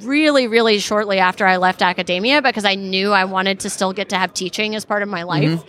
really, 0.00 0.48
really 0.48 0.78
shortly 0.78 1.18
after 1.18 1.46
I 1.46 1.56
left 1.56 1.82
academia 1.82 2.42
because 2.42 2.64
I 2.64 2.74
knew 2.74 3.12
I 3.12 3.24
wanted 3.24 3.60
to 3.60 3.70
still 3.70 3.92
get 3.92 4.08
to 4.10 4.16
have 4.16 4.34
teaching 4.34 4.74
as 4.74 4.84
part 4.84 5.02
of 5.02 5.08
my 5.08 5.22
life. 5.22 5.62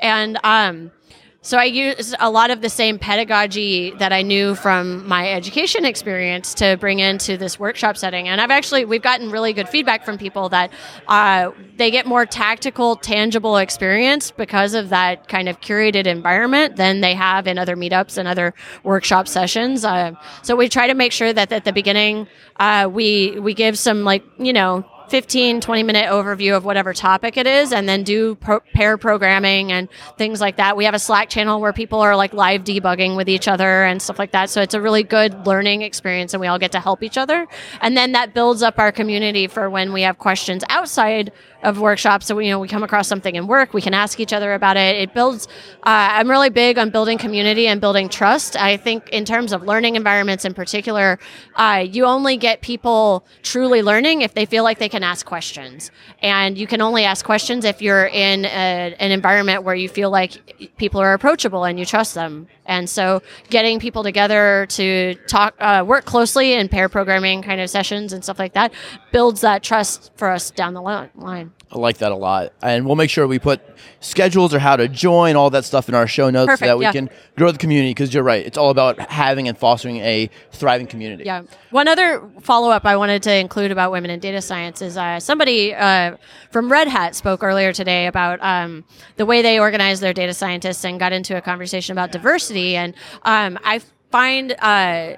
And 0.00 0.38
um, 0.44 0.90
so 1.44 1.58
I 1.58 1.64
use 1.64 2.14
a 2.20 2.30
lot 2.30 2.52
of 2.52 2.60
the 2.60 2.70
same 2.70 3.00
pedagogy 3.00 3.90
that 3.98 4.12
I 4.12 4.22
knew 4.22 4.54
from 4.54 5.06
my 5.08 5.32
education 5.32 5.84
experience 5.84 6.54
to 6.54 6.76
bring 6.76 7.00
into 7.00 7.36
this 7.36 7.58
workshop 7.58 7.96
setting. 7.96 8.28
And 8.28 8.40
I've 8.40 8.52
actually, 8.52 8.84
we've 8.84 9.02
gotten 9.02 9.28
really 9.28 9.52
good 9.52 9.68
feedback 9.68 10.04
from 10.04 10.18
people 10.18 10.48
that 10.50 10.70
uh, 11.08 11.50
they 11.76 11.90
get 11.90 12.06
more 12.06 12.26
tactical, 12.26 12.94
tangible 12.94 13.56
experience 13.56 14.30
because 14.30 14.74
of 14.74 14.90
that 14.90 15.26
kind 15.26 15.48
of 15.48 15.60
curated 15.60 16.06
environment 16.06 16.76
than 16.76 17.00
they 17.00 17.14
have 17.14 17.48
in 17.48 17.58
other 17.58 17.76
meetups 17.76 18.18
and 18.18 18.28
other 18.28 18.54
workshop 18.84 19.26
sessions. 19.26 19.84
Uh, 19.84 20.12
so 20.42 20.54
we 20.54 20.68
try 20.68 20.86
to 20.86 20.94
make 20.94 21.10
sure 21.10 21.32
that 21.32 21.50
at 21.50 21.64
the 21.64 21.72
beginning, 21.72 22.28
uh, 22.60 22.88
we, 22.88 23.36
we 23.40 23.52
give 23.52 23.76
some 23.76 24.04
like, 24.04 24.22
you 24.38 24.52
know, 24.52 24.84
15 25.12 25.60
20 25.60 25.82
minute 25.82 26.08
overview 26.08 26.56
of 26.56 26.64
whatever 26.64 26.94
topic 26.94 27.36
it 27.36 27.46
is 27.46 27.70
and 27.70 27.86
then 27.86 28.02
do 28.02 28.34
pro- 28.36 28.60
pair 28.72 28.96
programming 28.96 29.70
and 29.70 29.90
things 30.16 30.40
like 30.40 30.56
that. 30.56 30.74
We 30.74 30.86
have 30.86 30.94
a 30.94 30.98
slack 30.98 31.28
channel 31.28 31.60
where 31.60 31.74
people 31.74 32.00
are 32.00 32.16
like 32.16 32.32
live 32.32 32.64
debugging 32.64 33.14
with 33.14 33.28
each 33.28 33.46
other 33.46 33.84
and 33.84 34.00
stuff 34.00 34.18
like 34.18 34.32
that. 34.32 34.48
So 34.48 34.62
it's 34.62 34.72
a 34.72 34.80
really 34.80 35.02
good 35.02 35.46
learning 35.46 35.82
experience 35.82 36.32
and 36.32 36.40
we 36.40 36.46
all 36.46 36.58
get 36.58 36.72
to 36.72 36.80
help 36.80 37.02
each 37.02 37.18
other. 37.18 37.46
And 37.82 37.94
then 37.94 38.12
that 38.12 38.32
builds 38.32 38.62
up 38.62 38.78
our 38.78 38.90
community 38.90 39.48
for 39.48 39.68
when 39.68 39.92
we 39.92 40.00
have 40.00 40.16
questions 40.16 40.64
outside 40.70 41.30
of 41.62 41.78
workshops. 41.78 42.26
So 42.26 42.36
we, 42.36 42.46
you 42.46 42.52
know 42.52 42.58
we 42.58 42.68
come 42.68 42.82
across 42.82 43.08
something 43.08 43.34
in 43.34 43.46
work 43.46 43.72
we 43.72 43.82
can 43.82 43.94
ask 43.94 44.20
each 44.20 44.32
other 44.32 44.52
about 44.54 44.76
it. 44.76 44.96
It 44.96 45.14
builds 45.14 45.46
uh, 45.84 46.18
i'm 46.18 46.30
really 46.30 46.50
big 46.50 46.78
on 46.78 46.90
building 46.90 47.18
community 47.18 47.66
and 47.66 47.80
building 47.80 48.08
trust. 48.08 48.56
I 48.56 48.76
think 48.76 49.08
in 49.10 49.24
terms 49.24 49.52
of 49.52 49.62
learning 49.62 49.96
environments 49.96 50.44
in 50.44 50.54
particular 50.54 51.18
uh, 51.56 51.84
you 51.88 52.04
only 52.04 52.36
get 52.36 52.60
people 52.60 53.24
truly 53.42 53.82
learning 53.82 54.22
if 54.22 54.34
they 54.34 54.46
feel 54.46 54.64
like 54.64 54.78
they 54.78 54.88
can 54.88 55.02
ask 55.02 55.26
questions. 55.26 55.90
And 56.20 56.56
you 56.58 56.66
can 56.66 56.80
only 56.80 57.04
ask 57.04 57.24
questions 57.24 57.64
if 57.64 57.80
you're 57.82 58.06
in 58.06 58.44
a, 58.44 58.94
an 58.98 59.10
environment 59.10 59.62
where 59.62 59.74
you 59.74 59.88
feel 59.88 60.10
like 60.10 60.76
people 60.76 61.00
are 61.00 61.14
approachable 61.14 61.64
and 61.64 61.78
you 61.78 61.84
trust 61.84 62.14
them 62.14 62.46
and 62.66 62.88
so 62.88 63.22
getting 63.50 63.80
people 63.80 64.02
together 64.02 64.66
to 64.70 65.14
talk 65.26 65.54
uh, 65.58 65.84
work 65.86 66.04
closely 66.04 66.54
in 66.54 66.68
pair 66.68 66.88
programming 66.88 67.42
kind 67.42 67.60
of 67.60 67.68
sessions 67.68 68.12
and 68.12 68.22
stuff 68.22 68.38
like 68.38 68.52
that 68.54 68.72
builds 69.12 69.40
that 69.40 69.62
trust 69.62 70.10
for 70.16 70.28
us 70.28 70.50
down 70.50 70.74
the 70.74 70.82
line 70.82 71.52
I 71.74 71.78
like 71.78 71.98
that 71.98 72.12
a 72.12 72.16
lot. 72.16 72.52
And 72.62 72.84
we'll 72.84 72.96
make 72.96 73.08
sure 73.08 73.26
we 73.26 73.38
put 73.38 73.62
schedules 74.00 74.52
or 74.52 74.58
how 74.58 74.76
to 74.76 74.88
join, 74.88 75.36
all 75.36 75.48
that 75.50 75.64
stuff 75.64 75.88
in 75.88 75.94
our 75.94 76.06
show 76.06 76.28
notes 76.28 76.58
so 76.58 76.66
that 76.66 76.78
we 76.78 76.84
yeah. 76.84 76.92
can 76.92 77.08
grow 77.36 77.50
the 77.50 77.58
community 77.58 77.90
because 77.90 78.12
you're 78.12 78.22
right. 78.22 78.44
It's 78.44 78.58
all 78.58 78.68
about 78.68 78.98
having 79.10 79.48
and 79.48 79.56
fostering 79.56 79.96
a 79.98 80.28
thriving 80.50 80.86
community. 80.86 81.24
Yeah. 81.24 81.44
One 81.70 81.88
other 81.88 82.28
follow 82.42 82.70
up 82.70 82.84
I 82.84 82.96
wanted 82.96 83.22
to 83.22 83.34
include 83.34 83.70
about 83.70 83.90
women 83.90 84.10
in 84.10 84.20
data 84.20 84.42
science 84.42 84.82
is 84.82 84.98
uh, 84.98 85.18
somebody 85.18 85.74
uh, 85.74 86.18
from 86.50 86.70
Red 86.70 86.88
Hat 86.88 87.14
spoke 87.14 87.42
earlier 87.42 87.72
today 87.72 88.06
about 88.06 88.38
um, 88.42 88.84
the 89.16 89.24
way 89.24 89.40
they 89.40 89.58
organize 89.58 90.00
their 90.00 90.12
data 90.12 90.34
scientists 90.34 90.84
and 90.84 91.00
got 91.00 91.12
into 91.12 91.38
a 91.38 91.40
conversation 91.40 91.92
about 91.92 92.12
diversity. 92.12 92.76
And 92.76 92.94
um, 93.22 93.58
I 93.64 93.80
find. 94.10 94.54
Uh, 94.58 95.16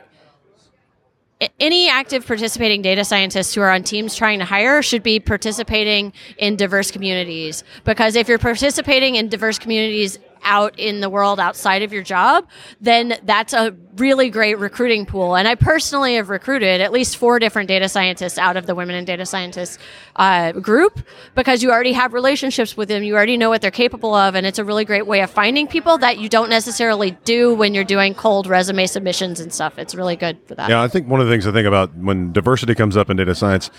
any 1.60 1.88
active 1.88 2.26
participating 2.26 2.82
data 2.82 3.04
scientists 3.04 3.54
who 3.54 3.60
are 3.60 3.70
on 3.70 3.82
teams 3.82 4.14
trying 4.14 4.38
to 4.38 4.44
hire 4.44 4.82
should 4.82 5.02
be 5.02 5.20
participating 5.20 6.12
in 6.38 6.56
diverse 6.56 6.90
communities. 6.90 7.64
Because 7.84 8.16
if 8.16 8.28
you're 8.28 8.38
participating 8.38 9.16
in 9.16 9.28
diverse 9.28 9.58
communities 9.58 10.18
out 10.44 10.78
in 10.78 11.00
the 11.00 11.10
world 11.10 11.40
outside 11.40 11.82
of 11.82 11.92
your 11.92 12.02
job, 12.02 12.48
then 12.80 13.18
that's 13.24 13.52
a 13.52 13.74
really 13.96 14.30
great 14.30 14.58
recruiting 14.58 15.06
pool. 15.06 15.36
And 15.36 15.46
I 15.46 15.54
personally 15.54 16.16
have 16.16 16.28
recruited 16.28 16.80
at 16.80 16.92
least 16.92 17.16
four 17.16 17.38
different 17.38 17.68
data 17.68 17.88
scientists 17.88 18.38
out 18.38 18.56
of 18.56 18.66
the 18.66 18.74
Women 18.74 18.96
in 18.96 19.04
Data 19.04 19.24
Scientists 19.24 19.78
uh, 20.16 20.52
group 20.52 21.00
because 21.34 21.62
you 21.62 21.70
already 21.70 21.92
have 21.92 22.12
relationships 22.12 22.76
with 22.76 22.88
them. 22.88 23.02
You 23.02 23.14
already 23.14 23.36
know 23.36 23.50
what 23.50 23.62
they're 23.62 23.70
capable 23.70 24.14
of. 24.14 24.34
And 24.34 24.46
it's 24.46 24.58
a 24.58 24.64
really 24.64 24.84
great 24.84 25.06
way 25.06 25.20
of 25.20 25.30
finding 25.30 25.66
people 25.66 25.98
that 25.98 26.18
you 26.18 26.28
don't 26.28 26.50
necessarily 26.50 27.12
do 27.24 27.54
when 27.54 27.74
you're 27.74 27.84
doing 27.84 28.14
cold 28.14 28.46
resume 28.46 28.86
submissions 28.86 29.40
and 29.40 29.52
stuff. 29.52 29.78
It's 29.78 29.94
really 29.94 30.16
good 30.16 30.38
for 30.46 30.54
that. 30.56 30.68
Yeah, 30.68 30.82
I 30.82 30.88
think 30.88 31.08
one 31.08 31.20
of 31.20 31.26
the 31.26 31.32
things 31.32 31.46
I 31.46 31.52
think 31.52 31.66
about 31.66 31.94
when 31.94 32.32
diversity 32.32 32.74
comes 32.74 32.96
up 32.96 33.10
in 33.10 33.16
data 33.16 33.34
science, 33.34 33.70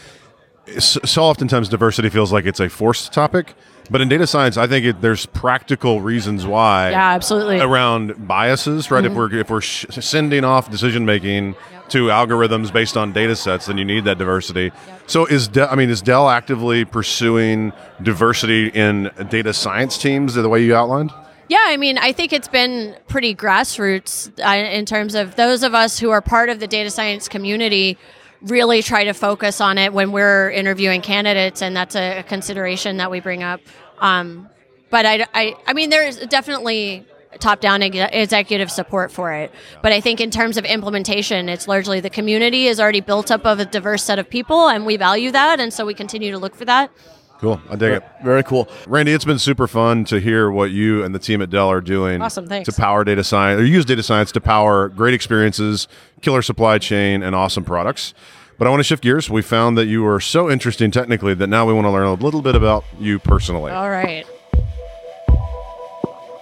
so 0.79 1.23
oftentimes 1.23 1.69
diversity 1.69 2.09
feels 2.09 2.31
like 2.31 2.45
it's 2.45 2.59
a 2.59 2.69
forced 2.69 3.13
topic. 3.13 3.53
But 3.89 4.01
in 4.01 4.09
data 4.09 4.25
science, 4.25 4.57
I 4.57 4.65
think 4.65 4.85
it, 4.85 5.01
there's 5.01 5.27
practical 5.27 6.01
reasons 6.01 6.45
why. 6.45 6.89
Yeah, 6.89 7.11
absolutely. 7.11 7.59
Around 7.59 8.27
biases, 8.27 8.89
right? 8.89 9.05
If 9.05 9.13
we're 9.13 9.31
if 9.33 9.49
we're 9.49 9.61
sh- 9.61 9.85
sending 9.91 10.43
off 10.43 10.71
decision 10.71 11.05
making 11.05 11.55
to 11.89 12.07
algorithms 12.07 12.73
based 12.73 12.97
on 12.97 13.13
data 13.13 13.35
sets, 13.35 13.67
then 13.67 13.77
you 13.77 13.85
need 13.85 14.05
that 14.05 14.17
diversity. 14.17 14.71
So 15.05 15.25
is 15.27 15.47
De- 15.47 15.69
I 15.69 15.75
mean 15.75 15.89
is 15.89 16.01
Dell 16.01 16.29
actively 16.29 16.83
pursuing 16.83 17.73
diversity 18.01 18.69
in 18.69 19.11
data 19.29 19.53
science 19.53 19.97
teams 19.99 20.33
the 20.33 20.49
way 20.49 20.63
you 20.63 20.75
outlined? 20.75 21.11
Yeah, 21.47 21.61
I 21.61 21.77
mean, 21.77 21.99
I 21.99 22.11
think 22.11 22.33
it's 22.33 22.47
been 22.47 22.95
pretty 23.07 23.35
grassroots 23.35 24.31
uh, 24.43 24.67
in 24.67 24.83
terms 24.87 25.13
of 25.13 25.35
those 25.35 25.61
of 25.61 25.75
us 25.75 25.99
who 25.99 26.09
are 26.09 26.21
part 26.21 26.49
of 26.49 26.59
the 26.59 26.65
data 26.65 26.89
science 26.89 27.27
community 27.27 27.99
really 28.45 28.81
try 28.81 29.05
to 29.05 29.13
focus 29.13 29.59
on 29.59 29.77
it 29.77 29.91
when 29.91 30.11
we're 30.11 30.51
interviewing 30.51 31.01
candidates, 31.01 31.61
and 31.61 31.75
that's 31.75 31.95
a, 31.95 32.23
consideration 32.23 32.97
that 32.97 33.09
we 33.09 33.19
bring 33.19 33.43
up. 33.43 33.59
Um, 33.99 34.49
but 34.89 35.05
I, 35.05 35.25
I, 35.33 35.55
I 35.67 35.73
mean, 35.73 35.89
there's 35.89 36.17
definitely 36.17 37.05
top-down 37.39 37.81
ex- 37.81 38.11
executive 38.13 38.71
support 38.71 39.11
for 39.11 39.33
it. 39.33 39.51
But 39.81 39.91
I 39.91 39.99
think 39.99 40.21
in 40.21 40.31
terms 40.31 40.57
of 40.57 40.65
implementation, 40.65 41.49
it's 41.49 41.67
largely 41.67 41.99
the 41.99 42.09
community 42.09 42.67
is 42.67 42.79
already 42.79 43.01
built 43.01 43.31
up 43.31 43.45
of 43.45 43.59
a 43.59 43.65
diverse 43.65 44.03
set 44.03 44.19
of 44.19 44.29
people, 44.29 44.67
and 44.69 44.85
we 44.85 44.97
value 44.97 45.31
that, 45.31 45.59
and 45.59 45.73
so 45.73 45.85
we 45.85 45.93
continue 45.93 46.31
to 46.31 46.37
look 46.37 46.55
for 46.55 46.65
that. 46.65 46.91
Cool, 47.39 47.61
I 47.69 47.75
dig 47.75 47.93
it. 47.93 48.03
Very 48.23 48.43
cool. 48.43 48.67
Randi, 48.87 49.11
it's 49.11 49.25
been 49.25 49.39
super 49.39 49.67
fun 49.67 50.05
to 50.05 50.19
hear 50.19 50.49
what 50.49 50.71
you 50.71 51.03
and 51.03 51.13
the 51.13 51.19
team 51.19 51.41
at 51.41 51.49
Dell 51.49 51.69
are 51.69 51.81
doing. 51.81 52.21
Awesome, 52.21 52.47
thanks. 52.47 52.73
To 52.73 52.81
power 52.81 53.03
data 53.03 53.23
science, 53.23 53.59
or 53.61 53.65
use 53.65 53.85
data 53.85 54.03
science 54.03 54.31
to 54.33 54.41
power 54.41 54.87
great 54.89 55.13
experiences, 55.13 55.87
killer 56.21 56.41
supply 56.41 56.77
chain, 56.77 57.21
and 57.21 57.35
awesome 57.35 57.65
products. 57.65 58.13
But 58.57 58.67
I 58.67 58.69
want 58.69 58.79
to 58.79 58.85
shift 58.85 59.03
gears. 59.03 59.29
We 59.29 59.41
found 59.41 59.77
that 59.77 59.85
you 59.87 60.05
are 60.07 60.21
so 60.21 60.49
interesting 60.49 60.89
technically 60.91 61.33
that 61.33 61.47
now 61.47 61.65
we 61.65 61.73
want 61.73 61.85
to 61.85 61.91
learn 61.91 62.07
a 62.07 62.13
little 62.13 62.41
bit 62.41 62.55
about 62.55 62.85
you 62.99 63.19
personally. 63.19 63.71
All 63.71 63.89
right. 63.89 64.25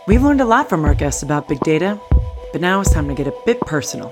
We've 0.07 0.21
learned 0.21 0.41
a 0.41 0.45
lot 0.45 0.69
from 0.69 0.85
our 0.85 0.93
guests 0.93 1.23
about 1.23 1.47
big 1.47 1.59
data, 1.61 1.99
but 2.51 2.61
now 2.61 2.81
it's 2.81 2.93
time 2.93 3.07
to 3.07 3.15
get 3.15 3.25
a 3.25 3.33
bit 3.45 3.59
personal 3.61 4.11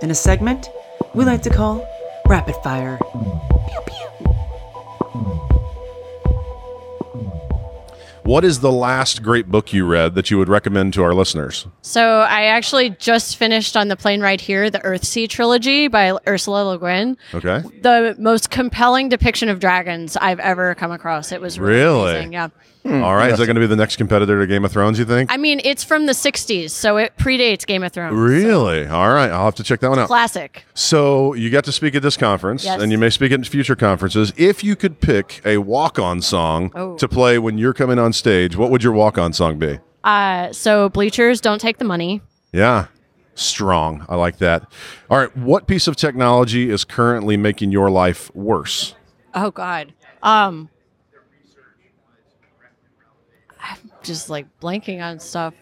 in 0.00 0.10
a 0.10 0.14
segment 0.14 0.70
we 1.14 1.24
like 1.24 1.42
to 1.42 1.50
call 1.50 1.86
Rapid 2.26 2.54
Fire. 2.62 2.98
Pew, 3.12 3.80
pew. 3.86 4.01
What 8.24 8.44
is 8.44 8.60
the 8.60 8.70
last 8.70 9.22
great 9.22 9.48
book 9.48 9.72
you 9.72 9.84
read 9.84 10.14
that 10.14 10.30
you 10.30 10.38
would 10.38 10.48
recommend 10.48 10.94
to 10.94 11.02
our 11.02 11.12
listeners? 11.12 11.66
So 11.82 12.20
I 12.20 12.44
actually 12.44 12.90
just 12.90 13.36
finished 13.36 13.76
on 13.76 13.88
the 13.88 13.96
plane 13.96 14.20
right 14.20 14.40
here 14.40 14.70
the 14.70 14.78
Earthsea 14.78 15.28
trilogy 15.28 15.88
by 15.88 16.16
Ursula 16.28 16.62
Le 16.64 16.78
Guin. 16.78 17.16
Okay. 17.34 17.62
The 17.80 18.14
most 18.18 18.50
compelling 18.50 19.08
depiction 19.08 19.48
of 19.48 19.58
dragons 19.58 20.16
I've 20.16 20.38
ever 20.38 20.74
come 20.76 20.92
across. 20.92 21.32
It 21.32 21.40
was 21.40 21.58
really, 21.58 21.80
Really? 21.82 22.10
amazing, 22.12 22.32
yeah. 22.32 22.48
All 22.84 23.14
right. 23.14 23.30
Is 23.30 23.38
that 23.38 23.46
going 23.46 23.54
to 23.54 23.60
be 23.60 23.66
the 23.66 23.76
next 23.76 23.96
competitor 23.96 24.40
to 24.40 24.46
Game 24.46 24.64
of 24.64 24.72
Thrones, 24.72 24.98
you 24.98 25.04
think? 25.04 25.30
I 25.32 25.36
mean, 25.36 25.60
it's 25.64 25.84
from 25.84 26.06
the 26.06 26.12
'60s, 26.12 26.70
so 26.70 26.96
it 26.96 27.16
predates 27.16 27.64
Game 27.64 27.84
of 27.84 27.92
Thrones. 27.92 28.14
really? 28.16 28.86
All 28.88 29.12
right. 29.12 29.30
I'll 29.30 29.44
have 29.44 29.54
to 29.56 29.62
check 29.62 29.78
that 29.80 29.88
one 29.90 30.00
out. 30.00 30.08
Classic. 30.08 30.64
So 30.74 31.32
you 31.34 31.48
got 31.50 31.62
to 31.64 31.72
speak 31.72 31.94
at 31.94 32.02
this 32.02 32.16
conference, 32.16 32.64
Yes. 32.64 32.82
and 32.82 32.90
you 32.90 32.98
may 32.98 33.08
speak 33.10 33.30
at 33.30 33.46
future 33.46 33.76
conferences. 33.76 34.32
If 34.36 34.64
you 34.64 34.74
could 34.74 35.00
pick 35.00 35.40
a 35.44 35.58
walk-on 35.58 36.22
song 36.22 36.72
Oh. 36.74 36.96
to 36.96 37.06
play 37.06 37.38
when 37.38 37.56
you're 37.56 37.72
coming 37.74 37.98
on 38.00 38.12
stage, 38.12 38.56
what 38.56 38.70
would 38.70 38.82
your 38.82 38.92
walk-on 38.94 39.32
song 39.32 39.58
be? 39.58 39.78
Uh, 40.02 40.50
so 40.52 40.88
bleachers 40.88 41.40
don't 41.40 41.60
take 41.60 41.78
the 41.78 41.84
money. 41.84 42.20
Yeah, 42.52 42.86
strong. 43.36 44.04
I 44.08 44.16
like 44.16 44.38
that. 44.38 44.66
All 45.08 45.18
right, 45.18 45.34
what 45.36 45.68
piece 45.68 45.86
of 45.86 45.94
technology 45.94 46.68
is 46.68 46.82
currently 46.84 47.36
making 47.36 47.70
your 47.70 47.90
life 47.90 48.34
worse? 48.34 48.96
Oh 49.34 49.52
God. 49.52 49.92
Um, 50.22 50.68
I'm 53.64 53.91
just 54.02 54.30
like 54.30 54.46
blanking 54.60 55.02
on 55.02 55.18
stuff. 55.18 55.54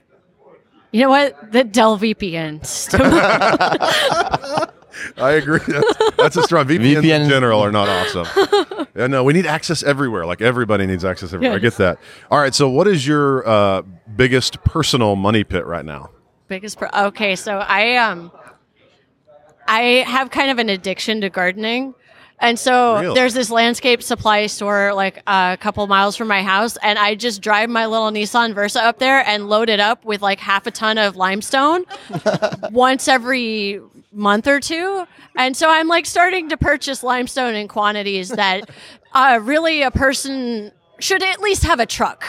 You 0.92 1.02
know 1.02 1.10
what? 1.10 1.52
The 1.52 1.64
Dell 1.64 1.98
VPN. 1.98 2.60
I 5.16 5.32
agree. 5.32 5.60
That's, 5.66 6.16
that's 6.16 6.36
a 6.36 6.42
strong 6.42 6.66
VPNs 6.66 7.04
in 7.04 7.28
general 7.28 7.60
are 7.60 7.70
not 7.70 7.88
awesome. 7.88 8.26
yeah, 8.96 9.06
no, 9.06 9.22
we 9.22 9.32
need 9.32 9.46
access 9.46 9.82
everywhere. 9.82 10.26
Like 10.26 10.40
everybody 10.40 10.86
needs 10.86 11.04
access 11.04 11.32
everywhere. 11.32 11.56
I 11.56 11.60
get 11.60 11.76
that. 11.76 11.98
All 12.30 12.40
right, 12.40 12.54
so 12.54 12.68
what 12.68 12.88
is 12.88 13.06
your 13.06 13.46
uh, 13.48 13.82
biggest 14.16 14.62
personal 14.64 15.14
money 15.16 15.44
pit 15.44 15.64
right 15.64 15.84
now? 15.84 16.10
biggest 16.48 16.78
pro- 16.78 16.88
okay 16.92 17.36
so 17.36 17.58
i 17.58 17.94
um 17.94 18.32
i 19.68 20.04
have 20.04 20.30
kind 20.32 20.50
of 20.50 20.58
an 20.58 20.68
addiction 20.68 21.20
to 21.20 21.30
gardening 21.30 21.94
and 22.40 22.58
so 22.58 23.00
Really? 23.00 23.14
there's 23.14 23.34
this 23.34 23.50
landscape 23.50 24.02
supply 24.02 24.46
store 24.46 24.92
like 24.94 25.22
a 25.26 25.58
couple 25.60 25.86
miles 25.86 26.16
from 26.16 26.28
my 26.28 26.42
house 26.42 26.76
and 26.82 26.98
i 26.98 27.14
just 27.14 27.42
drive 27.42 27.68
my 27.70 27.86
little 27.86 28.10
nissan 28.10 28.54
versa 28.54 28.82
up 28.82 28.98
there 28.98 29.24
and 29.26 29.48
load 29.48 29.68
it 29.68 29.80
up 29.80 30.04
with 30.04 30.22
like 30.22 30.40
half 30.40 30.66
a 30.66 30.70
ton 30.70 30.98
of 30.98 31.16
limestone 31.16 31.84
once 32.70 33.08
every 33.08 33.80
month 34.12 34.46
or 34.46 34.58
two 34.60 35.06
and 35.36 35.56
so 35.56 35.68
i'm 35.70 35.86
like 35.88 36.06
starting 36.06 36.48
to 36.48 36.56
purchase 36.56 37.02
limestone 37.02 37.54
in 37.54 37.68
quantities 37.68 38.28
that 38.30 38.68
uh, 39.12 39.38
really 39.42 39.82
a 39.82 39.90
person 39.90 40.72
should 41.00 41.22
at 41.22 41.40
least 41.40 41.64
have 41.64 41.80
a 41.80 41.86
truck 41.86 42.24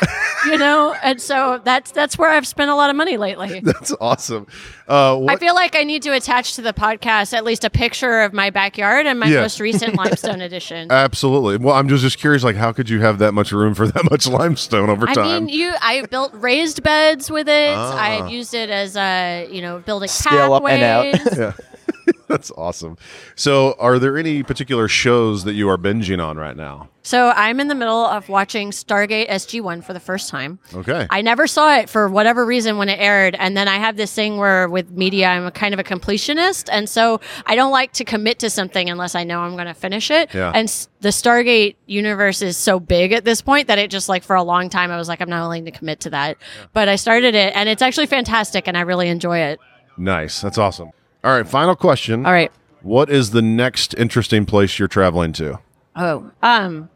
you 0.45 0.57
know 0.57 0.93
and 1.03 1.21
so 1.21 1.62
that's 1.63 1.91
that's 1.91 2.17
where 2.17 2.29
i've 2.29 2.47
spent 2.47 2.71
a 2.71 2.75
lot 2.75 2.89
of 2.89 2.95
money 2.95 3.17
lately 3.17 3.60
That's 3.63 3.93
awesome. 4.01 4.47
Uh, 4.88 5.23
I 5.25 5.36
feel 5.38 5.53
like 5.55 5.75
I 5.75 5.84
need 5.84 6.01
to 6.03 6.13
attach 6.13 6.55
to 6.55 6.62
the 6.62 6.73
podcast 6.73 7.34
at 7.34 7.43
least 7.45 7.63
a 7.63 7.69
picture 7.69 8.21
of 8.21 8.34
my 8.34 8.49
backyard 8.49 9.05
and 9.05 9.19
my 9.19 9.27
Yeah. 9.27 9.41
most 9.41 9.60
recent 9.60 9.95
limestone 10.01 10.41
edition. 10.41 10.91
absolutely. 10.91 11.57
Well, 11.57 11.75
I'm 11.75 11.88
just, 11.88 12.01
just 12.03 12.17
curious, 12.17 12.43
like, 12.43 12.55
how 12.57 12.71
could 12.73 12.89
you 12.89 12.99
have 13.01 13.19
that 13.19 13.34
much 13.34 13.51
room 13.53 13.73
for 13.73 13.88
that 13.88 14.10
much 14.12 14.27
limestone 14.27 14.89
over 14.89 15.05
time? 15.05 15.17
I 15.19 15.39
mean, 15.39 15.49
you. 15.49 15.73
I 15.81 16.05
built 16.07 16.34
raised 16.34 16.84
beds 16.84 17.31
with 17.31 17.47
it. 17.47 17.73
Ah. 17.75 17.95
I've 17.97 18.29
used 18.31 18.53
it 18.53 18.69
as 18.69 18.97
a, 18.97 19.47
you 19.49 19.62
know, 19.62 19.79
building 19.79 20.10
Scale 20.10 20.53
up 20.53 20.63
and 20.67 20.84
out. 20.84 21.38
yeah. 21.38 21.53
That's 22.41 22.52
awesome. 22.52 22.98
So, 23.36 23.76
are 23.78 24.00
there 24.00 24.17
any 24.17 24.41
particular 24.41 24.88
shows 24.88 25.44
that 25.44 25.54
you 25.54 25.67
are 25.70 25.78
binging 25.78 26.24
on 26.24 26.38
right 26.38 26.56
now? 26.56 26.89
so 27.04 27.30
I'm 27.36 27.60
in 27.60 27.67
the 27.67 27.76
middle 27.76 28.06
of 28.06 28.30
watching 28.30 28.70
Stargate 28.70 29.28
SG-1 29.28 29.84
for 29.84 29.91
the 29.91 30.00
first 30.00 30.30
time. 30.30 30.60
Okay. 30.74 31.08
I 31.10 31.24
never 31.24 31.48
saw 31.48 31.76
it 31.78 31.89
for 31.89 32.08
whatever 32.08 32.46
reason 32.46 32.78
when 32.78 32.89
it 32.89 33.00
aired, 33.00 33.36
and 33.39 33.58
then 33.58 33.67
I 33.67 33.78
have 33.78 33.98
this 33.98 34.13
thing 34.13 34.38
where 34.38 34.70
with 34.70 34.91
media 34.91 35.28
I'm 35.28 35.46
a 35.46 35.52
kind 35.52 35.74
of 35.74 35.80
a 35.80 35.84
completionist, 35.84 36.70
and 36.72 36.88
so 36.88 37.20
I 37.46 37.56
don't 37.56 37.72
like 37.72 37.94
to 37.94 38.06
commit 38.06 38.39
to 38.39 38.50
something 38.50 38.89
unless 38.89 39.15
I 39.15 39.24
know 39.24 39.41
I'm 39.41 39.56
going 39.56 39.65
to 39.65 39.74
finish 39.74 40.12
it. 40.12 40.34
Yeah. 40.34 40.52
And 40.54 40.67
the 41.02 41.10
Stargate 41.10 41.76
universe 41.88 42.41
is 42.41 42.56
so 42.56 42.80
big 42.80 43.12
at 43.12 43.26
this 43.26 43.41
point 43.41 43.67
that 43.67 43.80
it 43.80 43.89
just 43.89 44.08
like 44.08 44.24
for 44.24 44.36
a 44.36 44.44
long 44.44 44.70
time 44.70 44.91
I 44.91 44.98
was 44.98 45.08
like 45.08 45.22
I'm 45.22 45.30
not 45.30 45.41
willing 45.41 45.65
to 45.65 45.72
commit 45.72 46.02
to 46.02 46.12
that, 46.12 46.38
but 46.72 46.88
I 46.88 46.96
started 46.98 47.36
it, 47.36 47.56
and 47.56 47.67
it's 47.67 47.82
actually 47.82 48.08
fantastic, 48.08 48.67
and 48.67 48.78
I 48.78 48.82
really 48.82 49.10
enjoy 49.10 49.39
it. 49.39 49.60
nice. 49.98 50.39
That's 50.39 50.58
awesome. 50.58 50.91
All 51.23 51.31
right. 51.36 51.47
Final 51.47 51.75
question. 51.75 52.25
All 52.25 52.31
right. 52.31 52.51
What 52.81 53.10
is 53.10 53.31
the 53.31 53.41
next 53.43 53.93
interesting 53.95 54.45
place 54.45 54.79
you're 54.79 54.88
traveling 54.88 55.34
to? 55.34 55.60
Oh, 55.95 56.31
um, 56.41 56.89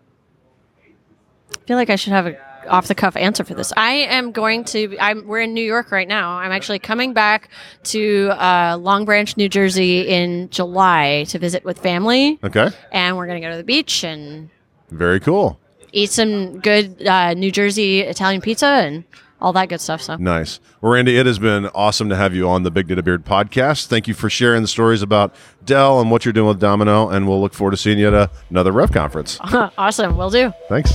I 1.54 1.60
feel 1.68 1.78
like 1.78 1.90
I 1.90 1.96
should 1.96 2.14
have 2.14 2.28
a 2.28 2.38
off 2.68 2.88
the 2.88 2.96
cuff 2.96 3.16
answer 3.16 3.44
for 3.44 3.54
this. 3.54 3.72
I 3.78 3.92
am 3.92 4.32
going 4.32 4.64
to. 4.66 4.98
I'm. 5.00 5.28
We're 5.28 5.42
in 5.42 5.54
New 5.54 5.64
York 5.64 5.92
right 5.92 6.08
now. 6.08 6.32
I'm 6.40 6.52
actually 6.52 6.80
coming 6.80 7.14
back 7.14 7.50
to 7.84 8.30
uh, 8.32 8.78
Long 8.80 9.06
Branch, 9.06 9.38
New 9.38 9.48
Jersey, 9.50 10.02
in 10.08 10.50
July 10.50 11.26
to 11.30 11.38
visit 11.38 11.64
with 11.64 11.78
family, 11.78 12.40
Okay. 12.44 12.70
and 12.92 13.18
we're 13.18 13.28
gonna 13.28 13.42
go 13.42 13.52
to 13.52 13.58
the 13.58 13.64
beach 13.64 14.04
and 14.04 14.50
Very 14.90 15.20
cool. 15.20 15.60
eat 15.92 16.10
some 16.10 16.60
good 16.60 17.06
uh, 17.06 17.36
New 17.36 17.52
Jersey 17.52 18.00
Italian 18.02 18.42
pizza 18.42 18.66
and 18.66 19.04
all 19.46 19.54
that 19.54 19.70
good 19.70 19.80
stuff. 19.80 20.02
So 20.02 20.16
Nice. 20.16 20.60
Well, 20.82 20.94
Randi, 20.94 21.16
it 21.18 21.28
has 21.28 21.38
been 21.38 21.68
awesome 21.68 22.10
to 22.10 22.16
have 22.16 22.34
you 22.34 22.50
on 22.50 22.64
the 22.64 22.72
Big 22.72 22.88
Data 22.88 23.04
Beard 23.04 23.24
podcast. 23.24 23.86
Thank 23.86 24.08
you 24.08 24.16
for 24.16 24.28
sharing 24.28 24.64
the 24.64 24.68
stories 24.68 25.04
about 25.04 25.36
Dell 25.64 26.02
and 26.02 26.10
what 26.10 26.26
you're 26.26 26.34
doing 26.34 26.48
with 26.48 26.60
Domino, 26.60 27.10
and 27.10 27.28
we'll 27.28 27.40
look 27.40 27.54
forward 27.54 27.72
to 27.72 27.78
seeing 27.78 28.00
you 28.00 28.14
at 28.14 28.32
another 28.50 28.72
Rev 28.72 28.92
conference. 28.92 29.38
awesome. 29.78 30.18
Will 30.18 30.32
do. 30.32 30.52
Thanks. 30.68 30.92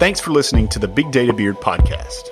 Thanks 0.00 0.18
for 0.18 0.32
listening 0.32 0.66
to 0.70 0.80
the 0.80 0.88
Big 0.88 1.12
Data 1.12 1.32
Beard 1.32 1.54
podcast. 1.60 2.30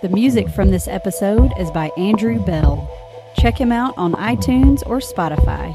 The 0.00 0.08
music 0.08 0.48
from 0.50 0.70
this 0.70 0.86
episode 0.86 1.50
is 1.58 1.68
by 1.72 1.90
Andrew 1.96 2.38
Bell. 2.38 2.88
Check 3.36 3.60
him 3.60 3.72
out 3.72 3.94
on 3.98 4.12
iTunes 4.12 4.84
or 4.86 5.00
Spotify. 5.00 5.74